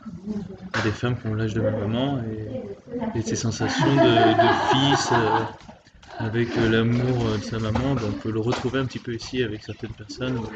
à 0.74 0.82
des 0.82 0.92
femmes 0.92 1.18
qui 1.20 1.28
ont 1.28 1.34
l'âge 1.36 1.54
de 1.54 1.62
ma 1.62 1.72
maman 1.72 2.22
et, 2.24 2.50
et 3.16 3.22
ces 3.22 3.36
sensations 3.36 3.98
de, 3.98 4.34
de 4.34 4.52
fils. 4.52 5.12
euh, 5.14 5.46
avec 6.20 6.58
euh, 6.58 6.70
l'amour 6.70 7.28
euh, 7.28 7.38
de 7.38 7.44
sa 7.44 7.60
maman, 7.60 7.96
ben, 7.96 8.10
on 8.10 8.20
peut 8.22 8.32
le 8.32 8.40
retrouver 8.40 8.80
un 8.80 8.86
petit 8.86 9.00
peu 9.00 9.16
ici 9.16 9.44
avec 9.44 9.64
certaines 9.64 9.94
personnes, 9.94 10.38
ou, 10.38 10.48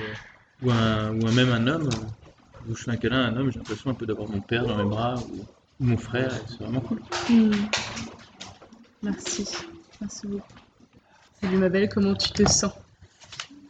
ou 0.62 0.72
un, 0.72 1.12
ou 1.14 1.28
un- 1.28 1.32
même 1.34 1.50
un 1.50 1.68
homme, 1.68 2.10
où 2.68 2.76
je 2.76 2.84
fais 2.84 2.92
un 2.92 2.98
câlin 2.98 3.22
à 3.24 3.28
un 3.30 3.38
homme, 3.38 3.52
j'ai 3.52 3.60
l'impression 3.60 3.90
un 3.92 3.96
peu 3.96 4.06
d'avoir 4.06 4.30
mon 4.30 4.42
père 4.42 4.66
dans 4.66 4.78
mes 4.78 4.86
bras, 4.90 5.18
ou, 5.20 5.46
ou 5.80 5.86
mon 5.86 5.98
frère, 5.98 6.34
et 6.36 6.42
c'est 6.48 6.64
vraiment 6.64 6.82
cool. 6.82 7.02
Hmm. 7.30 7.52
Merci. 9.04 9.46
Merci 10.00 10.28
beaucoup. 10.28 10.54
Salut 11.42 11.58
ma 11.58 11.70
belle, 11.70 11.90
comment 11.90 12.16
tu 12.16 12.32
te 12.32 12.46
sens? 12.46 12.74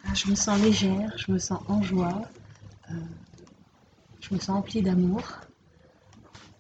Ah, 0.05 0.13
Je 0.13 0.29
me 0.29 0.35
sens 0.35 0.61
légère, 0.61 1.11
je 1.17 1.31
me 1.31 1.37
sens 1.39 1.61
en 1.67 1.81
joie, 1.81 2.21
je 4.29 4.35
me 4.35 4.39
sens 4.39 4.57
emplie 4.57 4.81
d'amour. 4.81 5.21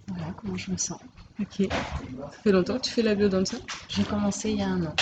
Voilà 0.07 0.33
comment 0.37 0.57
je 0.57 0.71
me 0.71 0.77
sens. 0.77 0.99
Ok. 1.39 1.67
Ça 1.69 2.29
fait 2.43 2.51
longtemps 2.51 2.77
que 2.77 2.81
tu 2.85 2.91
fais 2.91 3.01
la 3.03 3.15
biodanza 3.15 3.57
J'ai 3.87 4.03
commencé 4.03 4.51
il 4.51 4.59
y 4.59 4.63
a 4.63 4.67
un 4.67 4.85
an. 4.85 4.95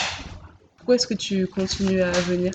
Pourquoi 0.78 0.96
est-ce 0.96 1.08
que 1.08 1.14
tu 1.14 1.48
continues 1.48 2.02
à 2.02 2.12
venir? 2.12 2.52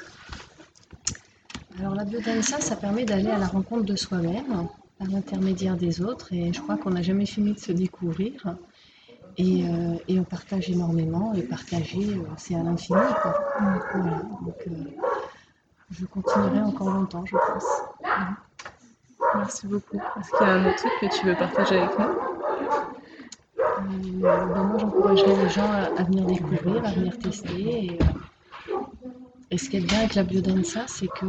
Alors 1.78 1.94
la 1.94 2.04
biodanza, 2.04 2.60
ça 2.60 2.76
permet 2.76 3.04
d'aller 3.04 3.30
à 3.30 3.38
la 3.38 3.46
rencontre 3.46 3.84
de 3.84 3.96
soi-même 3.96 4.68
par 4.98 5.08
l'intermédiaire 5.08 5.76
des 5.76 6.02
autres 6.02 6.32
et 6.32 6.52
je 6.52 6.60
crois 6.60 6.76
qu'on 6.76 6.90
n'a 6.90 7.02
jamais 7.02 7.26
fini 7.26 7.54
de 7.54 7.58
se 7.58 7.72
découvrir. 7.72 8.54
Et, 9.38 9.64
euh, 9.64 9.94
et 10.08 10.20
on 10.20 10.24
partage 10.24 10.68
énormément 10.68 11.32
et 11.32 11.42
partager, 11.42 12.06
euh, 12.06 12.22
c'est 12.36 12.54
à 12.54 12.62
l'infini. 12.62 12.98
Voilà, 13.58 14.22
donc 14.44 14.56
euh, 14.66 14.70
je 15.90 16.04
continuerai 16.04 16.60
encore 16.60 16.90
longtemps, 16.90 17.24
je 17.24 17.36
pense. 17.36 17.64
Merci 19.36 19.66
beaucoup. 19.66 19.96
Est-ce 19.96 20.30
qu'il 20.30 20.46
y 20.46 20.50
a 20.50 20.54
un 20.54 20.66
autre 20.66 20.76
truc 20.76 20.92
que 21.00 21.06
tu 21.18 21.26
veux 21.26 21.34
partager 21.34 21.78
avec 21.78 21.98
nous? 21.98 22.04
Euh, 22.04 22.10
ben 24.20 24.62
moi, 24.62 24.78
j'encouragerais 24.78 25.42
les 25.42 25.48
gens 25.48 25.68
à, 25.70 26.02
venir 26.04 26.26
découvrir, 26.26 26.84
à 26.84 26.92
venir 26.92 27.18
tester. 27.18 27.86
Et, 27.86 27.98
euh, 28.02 28.76
et 29.50 29.58
ce 29.58 29.70
qui 29.70 29.78
est 29.78 29.80
bien 29.80 30.00
avec 30.00 30.14
la 30.14 30.22
biodanza, 30.22 30.86
c'est 30.86 31.08
que 31.08 31.26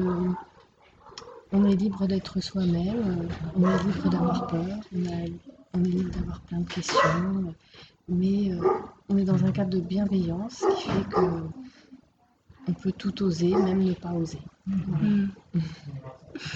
on 1.52 1.66
est 1.66 1.76
libre 1.76 2.06
d'être 2.08 2.40
soi-même, 2.42 3.22
euh, 3.22 3.28
on 3.56 3.70
est 3.70 3.84
libre 3.84 4.10
d'avoir 4.10 4.48
peur, 4.48 4.66
on, 4.94 5.84
est 5.84 5.88
libre 5.88 6.12
d'avoir 6.12 6.40
plein 6.42 6.60
de 6.60 6.70
questions, 6.70 7.56
mais 8.10 8.52
on 9.10 9.18
est 9.18 9.24
dans 9.24 9.46
un 9.46 9.52
cadre 9.52 9.70
de 9.70 9.80
bienveillance 9.80 10.66
qui 10.78 10.90
fait 10.90 11.10
que 11.10 11.22
on 12.68 12.74
peut 12.74 12.92
tout 12.92 13.24
oser, 13.24 13.50
même 13.56 13.84
ne 13.84 13.94
pas 13.94 14.12
oser. 14.14 14.40
Voilà, 14.66 15.26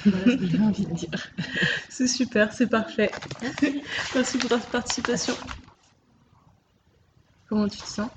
Voilà 0.06 0.26
ce 0.26 0.36
que 0.38 0.46
j'ai 0.48 0.60
envie 0.60 0.86
de 0.86 0.94
dire. 0.94 1.28
C'est 1.90 2.08
super, 2.08 2.54
c'est 2.54 2.68
parfait. 2.68 3.12
Merci 4.16 4.38
pour 4.38 4.50
ta 4.50 4.58
participation. 4.60 5.34
Comment 7.48 7.68
tu 7.68 7.78
te 7.80 7.86
sens? 7.88 8.10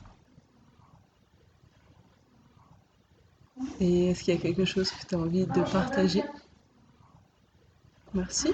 Et 3.80 4.10
est-ce 4.10 4.24
qu'il 4.24 4.34
y 4.34 4.36
a 4.36 4.40
quelque 4.40 4.64
chose 4.64 4.90
que 4.90 5.06
tu 5.06 5.14
as 5.14 5.18
envie 5.18 5.46
de 5.46 5.62
partager? 5.72 6.22
Merci 8.14 8.52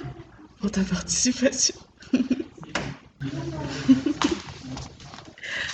pour 0.61 0.70
ta 0.70 0.83
participation. 0.83 1.75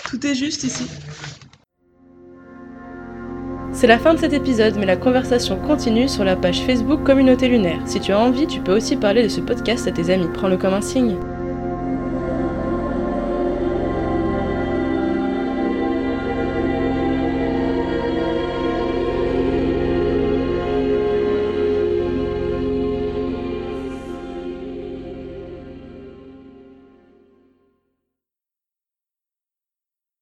Tout 0.05 0.27
est 0.27 0.35
juste 0.35 0.65
ici. 0.65 0.87
C'est 3.83 3.89
la 3.89 3.99
fin 3.99 4.15
de 4.15 4.21
cet 4.21 4.33
épisode, 4.33 4.77
mais 4.79 4.87
la 4.87 4.97
conversation 4.97 5.57
continue 5.57 6.09
sur 6.09 6.23
la 6.23 6.37
page 6.37 6.63
Facebook 6.63 7.03
Communauté 7.03 7.49
Lunaire. 7.49 7.81
Si 7.85 7.99
tu 7.99 8.13
as 8.13 8.21
envie, 8.21 8.47
tu 8.47 8.61
peux 8.61 8.77
aussi 8.77 8.95
parler 8.95 9.25
de 9.25 9.29
ce 9.29 9.41
podcast 9.41 9.89
à 9.89 9.91
tes 9.91 10.09
amis. 10.09 10.29
Prends-le 10.33 10.57
comme 10.57 10.75
un 10.75 10.81
signe. 10.81 11.17